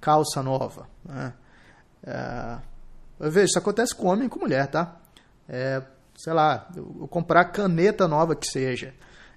calça 0.00 0.42
nova. 0.42 0.88
Né? 1.04 1.34
É, 2.04 2.58
eu 3.18 3.30
vejo, 3.30 3.46
isso 3.46 3.58
acontece 3.58 3.94
com 3.94 4.08
homem 4.08 4.26
e 4.26 4.28
com 4.30 4.38
mulher, 4.38 4.66
tá? 4.68 4.96
É, 5.48 5.82
sei 6.16 6.32
lá, 6.32 6.68
eu 6.74 6.84
vou 6.84 7.08
comprar 7.08 7.44
caneta 7.46 8.08
nova 8.08 8.34
que 8.34 8.46
seja. 8.46 8.94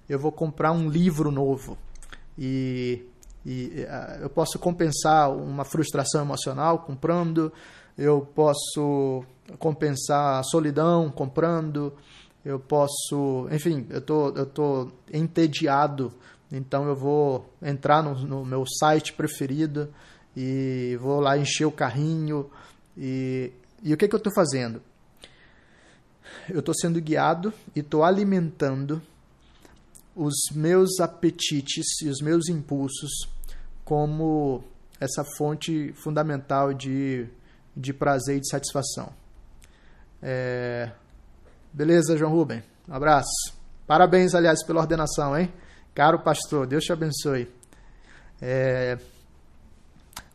Eu 0.08 0.18
vou 0.18 0.32
comprar 0.32 0.72
um 0.72 0.88
livro 0.88 1.30
novo. 1.30 1.78
E, 2.38 3.06
e 3.44 3.84
uh, 3.88 4.22
eu 4.22 4.30
posso 4.30 4.58
compensar 4.58 5.30
uma 5.30 5.64
frustração 5.64 6.22
emocional 6.22 6.80
comprando, 6.80 7.52
eu 7.96 8.20
posso 8.34 9.24
compensar 9.58 10.40
a 10.40 10.42
solidão 10.42 11.10
comprando, 11.10 11.92
eu 12.44 12.58
posso, 12.58 13.48
enfim, 13.50 13.86
eu 13.90 14.00
tô, 14.00 14.30
eu 14.30 14.46
tô 14.46 14.90
entediado, 15.12 16.12
então 16.50 16.86
eu 16.86 16.96
vou 16.96 17.52
entrar 17.62 18.02
no, 18.02 18.14
no 18.14 18.44
meu 18.44 18.64
site 18.66 19.12
preferido 19.12 19.92
e 20.36 20.96
vou 21.00 21.20
lá 21.20 21.36
encher 21.36 21.66
o 21.66 21.72
carrinho 21.72 22.50
e, 22.96 23.52
e 23.82 23.92
o 23.92 23.96
que, 23.96 24.08
que 24.08 24.14
eu 24.14 24.18
estou 24.18 24.32
fazendo? 24.32 24.82
Eu 26.48 26.60
estou 26.60 26.74
sendo 26.74 27.00
guiado 27.00 27.52
e 27.74 27.80
estou 27.80 28.04
alimentando 28.04 29.02
os 30.14 30.34
meus 30.54 31.00
apetites 31.00 32.00
e 32.02 32.08
os 32.08 32.20
meus 32.20 32.48
impulsos 32.48 33.10
como 33.84 34.62
essa 35.00 35.24
fonte 35.36 35.92
fundamental 35.94 36.74
de, 36.74 37.26
de 37.76 37.92
prazer 37.92 38.36
e 38.36 38.40
de 38.40 38.48
satisfação. 38.48 39.12
É, 40.22 40.90
Beleza, 41.72 42.16
João 42.16 42.32
Rubem? 42.32 42.62
Um 42.88 42.94
abraço. 42.94 43.54
Parabéns, 43.86 44.34
aliás, 44.34 44.64
pela 44.64 44.80
ordenação, 44.80 45.38
hein? 45.38 45.52
Caro 45.94 46.18
pastor, 46.18 46.66
Deus 46.66 46.84
te 46.84 46.92
abençoe. 46.92 47.48
É... 48.42 48.98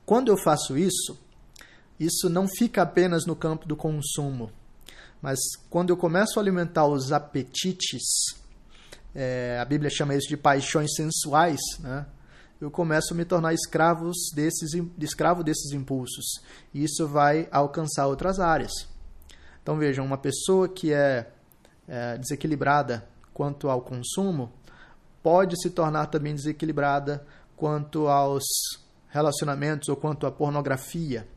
Quando 0.05 0.29
eu 0.29 0.37
faço 0.37 0.77
isso, 0.77 1.17
isso 1.99 2.29
não 2.29 2.47
fica 2.47 2.83
apenas 2.83 3.25
no 3.25 3.35
campo 3.35 3.67
do 3.67 3.75
consumo, 3.75 4.49
mas 5.21 5.39
quando 5.69 5.89
eu 5.89 5.97
começo 5.97 6.39
a 6.39 6.41
alimentar 6.41 6.85
os 6.87 7.11
apetites, 7.11 8.03
é... 9.13 9.59
a 9.59 9.65
Bíblia 9.65 9.89
chama 9.89 10.15
isso 10.15 10.29
de 10.29 10.37
paixões 10.37 10.93
sensuais, 10.95 11.59
né? 11.79 12.05
Eu 12.65 12.71
começo 12.71 13.13
a 13.13 13.15
me 13.15 13.23
tornar 13.23 13.53
escravos 13.53 14.31
desses, 14.33 14.71
escravo 14.99 15.43
desses 15.43 15.71
impulsos. 15.71 16.41
E 16.73 16.83
isso 16.83 17.07
vai 17.07 17.47
alcançar 17.51 18.07
outras 18.07 18.39
áreas. 18.39 18.71
Então 19.61 19.77
vejam, 19.77 20.03
uma 20.03 20.17
pessoa 20.17 20.67
que 20.67 20.91
é, 20.91 21.29
é 21.87 22.17
desequilibrada 22.17 23.07
quanto 23.31 23.69
ao 23.69 23.81
consumo 23.81 24.51
pode 25.21 25.61
se 25.61 25.69
tornar 25.69 26.07
também 26.07 26.33
desequilibrada 26.33 27.23
quanto 27.55 28.07
aos 28.07 28.43
relacionamentos 29.09 29.87
ou 29.87 29.95
quanto 29.95 30.25
à 30.25 30.31
pornografia 30.31 31.27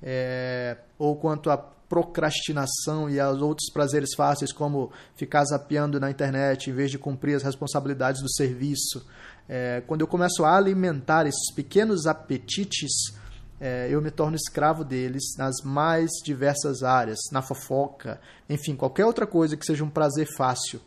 é, 0.00 0.76
ou 0.96 1.16
quanto 1.16 1.50
à 1.50 1.56
procrastinação 1.88 3.08
e 3.08 3.18
aos 3.18 3.40
outros 3.40 3.70
prazeres 3.72 4.14
fáceis 4.14 4.52
como 4.52 4.92
ficar 5.14 5.44
zapeando 5.44 5.98
na 5.98 6.10
internet 6.10 6.70
em 6.70 6.72
vez 6.72 6.90
de 6.92 6.98
cumprir 6.98 7.34
as 7.34 7.42
responsabilidades 7.42 8.22
do 8.22 8.32
serviço. 8.32 9.04
É, 9.48 9.82
quando 9.86 10.00
eu 10.00 10.06
começo 10.06 10.44
a 10.44 10.56
alimentar 10.56 11.26
esses 11.26 11.52
pequenos 11.54 12.06
apetites 12.06 13.14
é, 13.60 13.88
eu 13.90 14.02
me 14.02 14.10
torno 14.10 14.36
escravo 14.36 14.84
deles 14.84 15.34
nas 15.38 15.62
mais 15.64 16.10
diversas 16.22 16.82
áreas, 16.82 17.18
na 17.32 17.40
fofoca, 17.40 18.20
enfim, 18.48 18.76
qualquer 18.76 19.06
outra 19.06 19.26
coisa 19.26 19.56
que 19.56 19.64
seja 19.64 19.82
um 19.82 19.88
prazer 19.88 20.26
fácil 20.36 20.80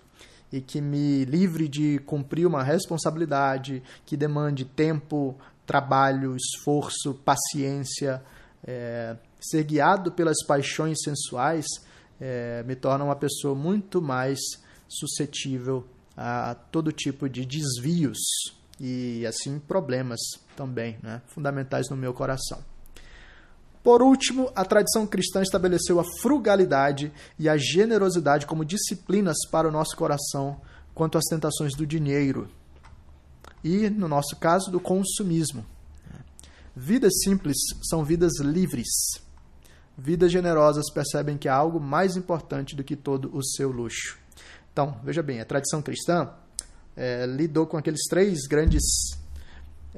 e 0.52 0.62
que 0.62 0.80
me 0.80 1.26
livre 1.26 1.68
de 1.68 2.00
cumprir 2.00 2.46
uma 2.46 2.64
responsabilidade 2.64 3.82
que 4.06 4.16
demande 4.16 4.66
tempo, 4.66 5.36
trabalho, 5.66 6.36
esforço, 6.36 7.14
paciência. 7.26 8.22
É, 8.66 9.16
ser 9.40 9.64
guiado 9.64 10.12
pelas 10.12 10.44
paixões 10.46 10.98
sensuais 11.02 11.66
é, 12.20 12.62
me 12.64 12.76
torna 12.76 13.06
uma 13.06 13.16
pessoa 13.16 13.56
muito 13.56 14.02
mais 14.02 14.40
suscetível 14.88 15.88
a 16.22 16.54
todo 16.54 16.92
tipo 16.92 17.30
de 17.30 17.46
desvios 17.46 18.18
e 18.78 19.26
assim 19.26 19.58
problemas 19.58 20.20
também, 20.54 20.98
né, 21.02 21.22
fundamentais 21.28 21.90
no 21.90 21.96
meu 21.96 22.14
coração. 22.14 22.60
Por 23.82 24.02
último, 24.02 24.52
a 24.54 24.66
tradição 24.66 25.08
cristã 25.08 25.42
estabeleceu 25.42 25.98
a 25.98 26.04
frugalidade 26.04 27.14
e 27.40 27.48
a 27.48 27.56
generosidade 27.56 28.46
como 28.46 28.66
disciplinas 28.66 29.38
para 29.50 29.70
o 29.70 29.72
nosso 29.72 29.96
coração 29.96 30.60
quanto 30.94 31.18
às 31.18 31.24
tentações 31.24 31.74
do 31.74 31.88
dinheiro 31.88 32.50
e, 33.64 33.90
no 33.90 34.10
nosso 34.10 34.36
caso, 34.36 34.70
do 34.70 34.82
consumismo. 34.82 35.66
Vidas 36.76 37.14
simples 37.24 37.56
são 37.90 38.04
vidas 38.04 38.40
livres. 38.42 38.90
Vidas 39.98 40.34
generosas 40.34 40.92
percebem 40.92 41.38
que 41.38 41.48
há 41.48 41.56
algo 41.56 41.80
mais 41.80 42.18
importante 42.18 42.76
do 42.76 42.84
que 42.84 42.98
todo 42.98 43.34
o 43.34 43.42
seu 43.42 43.72
luxo. 43.72 44.20
Então, 44.80 44.98
veja 45.04 45.22
bem, 45.22 45.42
a 45.42 45.46
tradição 45.46 45.82
cristã 45.82 46.30
é, 46.96 47.26
lidou 47.26 47.68
com 47.68 47.76
aqueles 47.76 48.04
três 48.10 48.48
grandes 48.48 48.82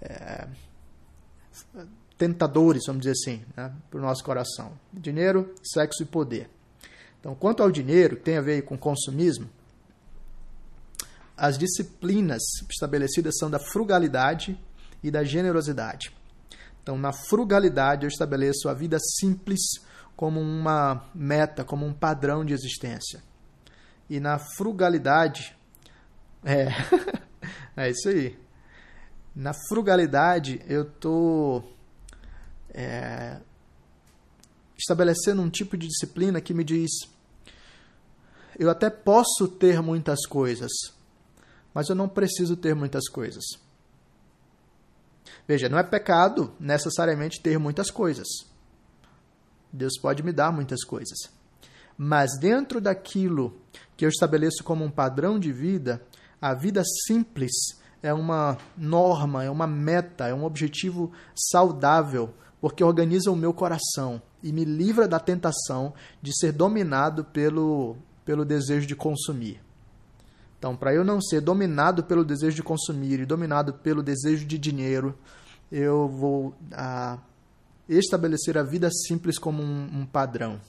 é, 0.01 0.47
tentadores, 2.17 2.87
vamos 2.87 3.01
dizer 3.03 3.11
assim, 3.11 3.45
né, 3.55 3.71
para 3.91 3.99
o 3.99 4.01
nosso 4.01 4.23
coração: 4.23 4.71
dinheiro, 4.91 5.53
sexo 5.61 6.01
e 6.01 6.05
poder. 6.07 6.49
Então, 7.19 7.35
quanto 7.35 7.61
ao 7.61 7.69
dinheiro, 7.69 8.15
que 8.15 8.23
tem 8.23 8.37
a 8.37 8.41
ver 8.41 8.63
com 8.63 8.75
consumismo, 8.75 9.47
as 11.37 11.59
disciplinas 11.59 12.41
estabelecidas 12.67 13.37
são 13.37 13.51
da 13.51 13.59
frugalidade 13.59 14.59
e 15.03 15.11
da 15.11 15.23
generosidade. 15.23 16.11
Então, 16.81 16.97
na 16.97 17.13
frugalidade, 17.13 18.03
eu 18.03 18.09
estabeleço 18.09 18.67
a 18.67 18.73
vida 18.73 18.97
simples 18.99 19.61
como 20.15 20.39
uma 20.39 21.05
meta, 21.13 21.63
como 21.63 21.85
um 21.85 21.93
padrão 21.93 22.43
de 22.43 22.55
existência. 22.55 23.21
E 24.11 24.19
na 24.19 24.37
frugalidade, 24.37 25.55
é, 26.43 26.67
é 27.77 27.89
isso 27.89 28.09
aí. 28.09 28.37
Na 29.33 29.53
frugalidade, 29.69 30.61
eu 30.67 30.81
estou 30.81 31.73
é, 32.73 33.39
estabelecendo 34.77 35.41
um 35.41 35.49
tipo 35.49 35.77
de 35.77 35.87
disciplina 35.87 36.41
que 36.41 36.53
me 36.53 36.65
diz: 36.65 36.91
eu 38.59 38.69
até 38.69 38.89
posso 38.89 39.47
ter 39.47 39.81
muitas 39.81 40.25
coisas, 40.27 40.71
mas 41.73 41.87
eu 41.87 41.95
não 41.95 42.09
preciso 42.09 42.57
ter 42.57 42.75
muitas 42.75 43.07
coisas. 43.07 43.45
Veja, 45.47 45.69
não 45.69 45.77
é 45.77 45.83
pecado 45.83 46.53
necessariamente 46.59 47.39
ter 47.39 47.57
muitas 47.57 47.89
coisas. 47.89 48.27
Deus 49.71 49.97
pode 49.97 50.21
me 50.21 50.33
dar 50.33 50.51
muitas 50.51 50.83
coisas. 50.83 51.17
Mas 52.03 52.31
dentro 52.39 52.81
daquilo 52.81 53.53
que 53.95 54.03
eu 54.03 54.09
estabeleço 54.09 54.63
como 54.63 54.83
um 54.83 54.89
padrão 54.89 55.37
de 55.37 55.51
vida, 55.51 56.01
a 56.41 56.51
vida 56.55 56.81
simples 57.05 57.51
é 58.01 58.11
uma 58.11 58.57
norma, 58.75 59.43
é 59.43 59.51
uma 59.51 59.67
meta, 59.67 60.25
é 60.25 60.33
um 60.33 60.43
objetivo 60.43 61.11
saudável, 61.35 62.33
porque 62.59 62.83
organiza 62.83 63.29
o 63.29 63.35
meu 63.35 63.53
coração 63.53 64.19
e 64.41 64.51
me 64.51 64.65
livra 64.65 65.07
da 65.07 65.19
tentação 65.19 65.93
de 66.23 66.35
ser 66.35 66.53
dominado 66.53 67.23
pelo, 67.23 67.95
pelo 68.25 68.43
desejo 68.43 68.87
de 68.87 68.95
consumir. 68.95 69.61
Então, 70.57 70.75
para 70.75 70.95
eu 70.95 71.03
não 71.03 71.21
ser 71.21 71.39
dominado 71.39 72.03
pelo 72.03 72.25
desejo 72.25 72.55
de 72.55 72.63
consumir 72.63 73.19
e 73.19 73.27
dominado 73.27 73.75
pelo 73.75 74.01
desejo 74.01 74.43
de 74.47 74.57
dinheiro, 74.57 75.15
eu 75.71 76.07
vou 76.07 76.55
a, 76.71 77.19
estabelecer 77.87 78.57
a 78.57 78.63
vida 78.63 78.89
simples 78.89 79.37
como 79.37 79.61
um, 79.61 79.99
um 79.99 80.03
padrão. 80.03 80.59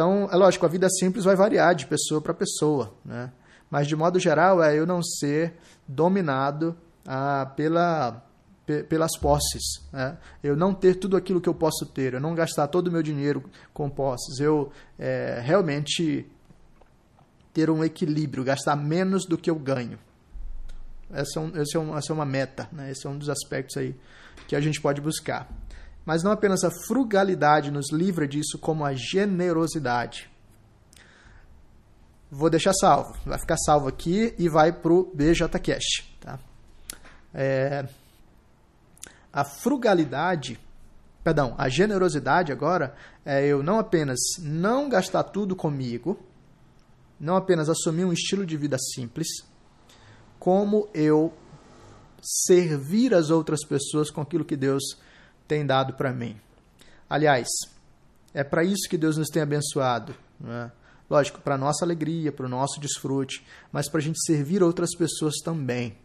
Então, 0.00 0.30
é 0.32 0.34
lógico, 0.34 0.64
a 0.64 0.68
vida 0.70 0.88
simples 0.88 1.26
vai 1.26 1.36
variar 1.36 1.74
de 1.74 1.84
pessoa 1.84 2.22
para 2.22 2.32
pessoa, 2.32 2.94
né? 3.04 3.30
Mas, 3.70 3.86
de 3.86 3.94
modo 3.94 4.18
geral, 4.18 4.62
é 4.62 4.74
eu 4.74 4.86
não 4.86 5.02
ser 5.02 5.52
dominado 5.86 6.74
ah, 7.06 7.52
pela, 7.54 8.24
pelas 8.88 9.18
posses. 9.18 9.62
Né? 9.92 10.16
Eu 10.42 10.56
não 10.56 10.72
ter 10.72 10.94
tudo 10.94 11.18
aquilo 11.18 11.38
que 11.38 11.50
eu 11.50 11.54
posso 11.54 11.84
ter, 11.84 12.14
eu 12.14 12.20
não 12.20 12.34
gastar 12.34 12.68
todo 12.68 12.88
o 12.88 12.90
meu 12.90 13.02
dinheiro 13.02 13.44
com 13.74 13.90
posses. 13.90 14.40
Eu 14.40 14.72
é, 14.98 15.38
realmente 15.44 16.26
ter 17.52 17.68
um 17.68 17.84
equilíbrio, 17.84 18.42
gastar 18.42 18.76
menos 18.76 19.26
do 19.26 19.36
que 19.36 19.50
eu 19.50 19.56
ganho. 19.56 19.98
Essa 21.12 21.40
é, 21.40 21.42
um, 21.42 21.60
essa 21.60 21.76
é, 21.76 21.78
um, 21.78 21.98
essa 21.98 22.10
é 22.10 22.14
uma 22.14 22.24
meta, 22.24 22.70
né? 22.72 22.90
esse 22.90 23.06
é 23.06 23.10
um 23.10 23.18
dos 23.18 23.28
aspectos 23.28 23.76
aí 23.76 23.94
que 24.48 24.56
a 24.56 24.60
gente 24.62 24.80
pode 24.80 24.98
buscar. 25.02 25.46
Mas 26.04 26.22
não 26.22 26.32
apenas 26.32 26.64
a 26.64 26.70
frugalidade 26.70 27.70
nos 27.70 27.92
livra 27.92 28.26
disso, 28.26 28.58
como 28.58 28.84
a 28.84 28.94
generosidade 28.94 30.30
vou 32.30 32.48
deixar 32.48 32.72
salvo. 32.72 33.16
Vai 33.26 33.38
ficar 33.38 33.56
salvo 33.56 33.88
aqui 33.88 34.34
e 34.38 34.48
vai 34.48 34.72
para 34.72 34.92
o 34.92 35.10
BJCast. 35.12 36.16
Tá? 36.20 36.38
É, 37.34 37.86
a 39.32 39.44
frugalidade, 39.44 40.58
perdão, 41.24 41.54
a 41.58 41.68
generosidade 41.68 42.52
agora 42.52 42.94
é 43.24 43.44
eu 43.44 43.62
não 43.62 43.78
apenas 43.78 44.18
não 44.38 44.88
gastar 44.88 45.24
tudo 45.24 45.56
comigo, 45.56 46.18
não 47.18 47.36
apenas 47.36 47.68
assumir 47.68 48.04
um 48.04 48.12
estilo 48.12 48.46
de 48.46 48.56
vida 48.56 48.78
simples, 48.78 49.28
como 50.38 50.88
eu 50.94 51.32
servir 52.22 53.14
as 53.14 53.30
outras 53.30 53.64
pessoas 53.64 54.10
com 54.10 54.20
aquilo 54.20 54.44
que 54.44 54.56
Deus 54.56 54.82
tem 55.50 55.66
dado 55.66 55.94
para 55.94 56.12
mim. 56.12 56.36
Aliás, 57.08 57.48
é 58.32 58.44
para 58.44 58.62
isso 58.62 58.88
que 58.88 58.96
Deus 58.96 59.16
nos 59.16 59.28
tem 59.28 59.42
abençoado. 59.42 60.14
Né? 60.38 60.70
Lógico, 61.10 61.40
para 61.40 61.58
nossa 61.58 61.84
alegria, 61.84 62.30
para 62.30 62.46
o 62.46 62.48
nosso 62.48 62.78
desfrute, 62.78 63.44
mas 63.72 63.90
para 63.90 63.98
a 63.98 64.02
gente 64.02 64.24
servir 64.24 64.62
outras 64.62 64.94
pessoas 64.96 65.34
também. 65.44 65.96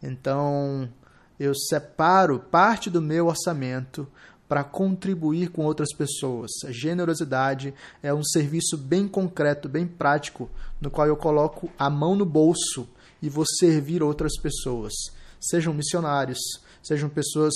Então, 0.00 0.88
eu 1.36 1.52
separo 1.52 2.38
parte 2.38 2.88
do 2.88 3.02
meu 3.02 3.26
orçamento 3.26 4.06
para 4.48 4.62
contribuir 4.62 5.48
com 5.48 5.64
outras 5.64 5.92
pessoas. 5.92 6.52
A 6.64 6.70
generosidade 6.70 7.74
é 8.00 8.14
um 8.14 8.22
serviço 8.22 8.78
bem 8.78 9.08
concreto, 9.08 9.68
bem 9.68 9.84
prático, 9.84 10.48
no 10.80 10.92
qual 10.92 11.08
eu 11.08 11.16
coloco 11.16 11.68
a 11.76 11.90
mão 11.90 12.14
no 12.14 12.24
bolso 12.24 12.88
e 13.20 13.28
vou 13.28 13.44
servir 13.44 14.00
outras 14.00 14.40
pessoas. 14.40 14.92
Sejam 15.40 15.74
missionários, 15.74 16.38
sejam 16.80 17.08
pessoas 17.08 17.54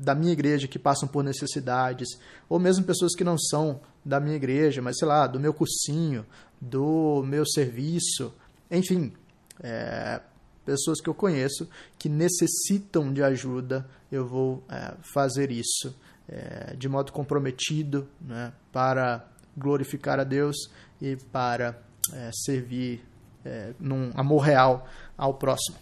da 0.00 0.14
minha 0.14 0.32
igreja 0.32 0.68
que 0.68 0.78
passam 0.78 1.08
por 1.08 1.24
necessidades, 1.24 2.08
ou 2.48 2.58
mesmo 2.58 2.84
pessoas 2.84 3.14
que 3.14 3.24
não 3.24 3.36
são 3.36 3.80
da 4.04 4.20
minha 4.20 4.36
igreja, 4.36 4.80
mas 4.80 4.96
sei 4.98 5.08
lá, 5.08 5.26
do 5.26 5.40
meu 5.40 5.52
cursinho, 5.52 6.24
do 6.60 7.22
meu 7.26 7.44
serviço, 7.44 8.32
enfim, 8.70 9.12
é, 9.60 10.20
pessoas 10.64 11.00
que 11.00 11.08
eu 11.08 11.14
conheço 11.14 11.68
que 11.98 12.08
necessitam 12.08 13.12
de 13.12 13.22
ajuda, 13.22 13.88
eu 14.10 14.26
vou 14.26 14.62
é, 14.68 14.94
fazer 15.12 15.50
isso 15.50 15.94
é, 16.28 16.76
de 16.76 16.88
modo 16.88 17.10
comprometido 17.10 18.08
né, 18.20 18.52
para 18.72 19.26
glorificar 19.56 20.20
a 20.20 20.24
Deus 20.24 20.70
e 21.00 21.16
para 21.16 21.82
é, 22.12 22.30
servir 22.32 23.04
é, 23.44 23.72
num 23.80 24.12
amor 24.14 24.40
real 24.40 24.86
ao 25.16 25.34
próximo. 25.34 25.76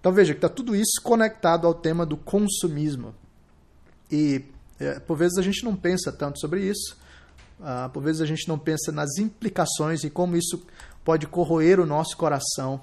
Então 0.00 0.12
veja 0.12 0.32
que 0.32 0.38
está 0.38 0.48
tudo 0.48 0.74
isso 0.74 1.00
conectado 1.02 1.66
ao 1.66 1.74
tema 1.74 2.06
do 2.06 2.16
consumismo. 2.16 3.14
E 4.10 4.44
é, 4.78 4.98
por 5.00 5.16
vezes 5.16 5.38
a 5.38 5.42
gente 5.42 5.64
não 5.64 5.74
pensa 5.74 6.12
tanto 6.12 6.38
sobre 6.40 6.62
isso, 6.62 6.96
ah, 7.60 7.88
por 7.92 8.02
vezes 8.02 8.20
a 8.20 8.26
gente 8.26 8.48
não 8.48 8.58
pensa 8.58 8.90
nas 8.90 9.18
implicações 9.18 10.04
e 10.04 10.10
como 10.10 10.36
isso 10.36 10.64
pode 11.04 11.26
corroer 11.26 11.78
o 11.80 11.86
nosso 11.86 12.16
coração, 12.16 12.80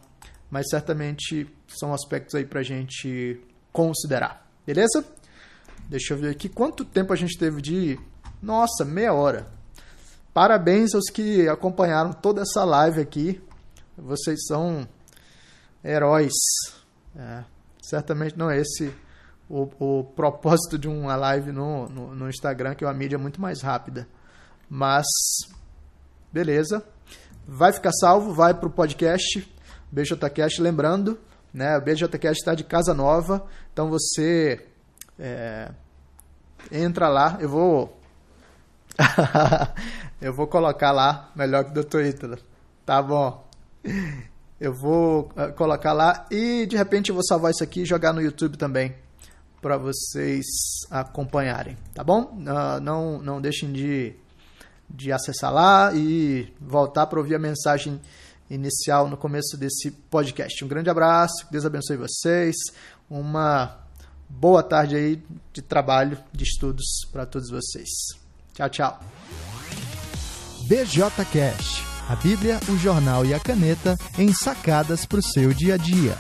mas 0.50 0.70
certamente 0.70 1.48
são 1.68 1.94
aspectos 1.94 2.36
aí 2.36 2.46
para 2.46 2.60
a 2.60 2.64
gente 2.64 3.40
considerar. 3.72 4.48
Beleza? 4.66 5.06
Deixa 5.90 6.14
eu 6.14 6.18
ver 6.18 6.30
aqui 6.30 6.48
quanto 6.48 6.86
tempo 6.86 7.12
a 7.12 7.16
gente 7.16 7.38
teve 7.38 7.62
de. 7.62 8.00
Nossa, 8.42 8.86
meia 8.86 9.14
hora. 9.14 9.48
Parabéns 10.34 10.96
aos 10.96 11.10
que 11.10 11.48
acompanharam 11.48 12.14
toda 12.14 12.42
essa 12.42 12.64
live 12.64 13.02
aqui. 13.02 13.42
Vocês 13.98 14.46
são 14.48 14.88
heróis. 15.84 16.34
É, 17.16 17.44
certamente 17.82 18.38
não 18.38 18.50
é 18.50 18.60
esse 18.60 18.94
o, 19.52 19.70
o, 20.00 20.04
propósito 20.04 20.80
de 20.80 20.88
uma 20.88 21.16
live 21.18 21.52
no, 21.52 21.90
no, 21.90 22.16
no 22.16 22.30
Instagram, 22.30 22.74
que 22.74 22.86
é 22.86 22.88
uma 22.88 22.94
mídia 22.94 23.18
muito 23.18 23.42
mais 23.42 23.62
rápida. 23.62 24.08
Mas, 24.70 25.06
beleza. 26.32 26.82
Vai 27.46 27.74
ficar 27.74 27.92
salvo, 27.92 28.34
vai 28.34 28.54
para 28.54 28.68
o 28.68 28.72
podcast 28.72 29.46
BJCast. 29.92 30.62
Lembrando, 30.62 31.20
né, 31.54 31.78
o 31.78 31.82
BJCast 31.82 32.40
está 32.40 32.56
de 32.56 32.64
casa 32.64 32.94
nova, 32.94 33.46
então 33.74 33.90
você 33.90 34.66
é, 35.20 35.70
entra 36.72 37.10
lá, 37.10 37.38
eu 37.42 37.50
vou. 37.50 38.00
eu 40.22 40.34
vou 40.34 40.48
colocar 40.48 40.94
lá, 40.94 41.30
melhor 41.36 41.66
que 41.66 41.72
do 41.72 41.84
Twitter. 41.84 42.40
Tá 42.86 43.02
bom. 43.02 43.46
Eu 44.60 44.74
vou 44.74 45.32
uh, 45.36 45.52
colocar 45.58 45.92
lá 45.92 46.26
e 46.32 46.66
de 46.68 46.78
repente 46.78 47.10
eu 47.10 47.16
vou 47.16 47.26
salvar 47.26 47.52
isso 47.52 47.64
aqui 47.64 47.82
e 47.82 47.86
jogar 47.86 48.14
no 48.14 48.22
YouTube 48.22 48.58
também 48.58 48.96
para 49.62 49.78
vocês 49.78 50.46
acompanharem, 50.90 51.78
tá 51.94 52.04
bom? 52.04 52.36
Uh, 52.40 52.82
não, 52.82 53.22
não 53.22 53.40
deixem 53.40 53.72
de, 53.72 54.14
de 54.90 55.12
acessar 55.12 55.54
lá 55.54 55.94
e 55.94 56.52
voltar 56.60 57.06
para 57.06 57.20
ouvir 57.20 57.36
a 57.36 57.40
mensagem 57.40 58.02
inicial 58.50 59.08
no 59.08 59.16
começo 59.16 59.56
desse 59.56 59.92
podcast. 59.92 60.66
Um 60.66 60.68
grande 60.68 60.90
abraço, 60.90 61.48
Deus 61.52 61.66
abençoe 61.66 61.96
vocês, 61.96 62.56
uma 63.10 63.78
boa 64.28 64.64
tarde 64.64 64.96
aí 64.96 65.24
de 65.54 65.62
trabalho, 65.62 66.18
de 66.34 66.44
estudos 66.44 66.86
para 67.12 67.26
todos 67.26 67.50
vocês. 67.50 67.90
Tchau, 68.54 68.70
tchau. 68.70 69.00
BJ 70.68 71.26
Cash, 71.32 71.84
a 72.10 72.16
Bíblia, 72.16 72.60
o 72.70 72.78
jornal 72.78 73.26
e 73.26 73.34
a 73.34 73.40
caneta 73.40 73.98
em 74.18 74.34
sacadas 74.34 75.06
para 75.06 75.20
o 75.20 75.24
seu 75.24 75.54
dia 75.54 75.76
a 75.76 75.78
dia. 75.78 76.18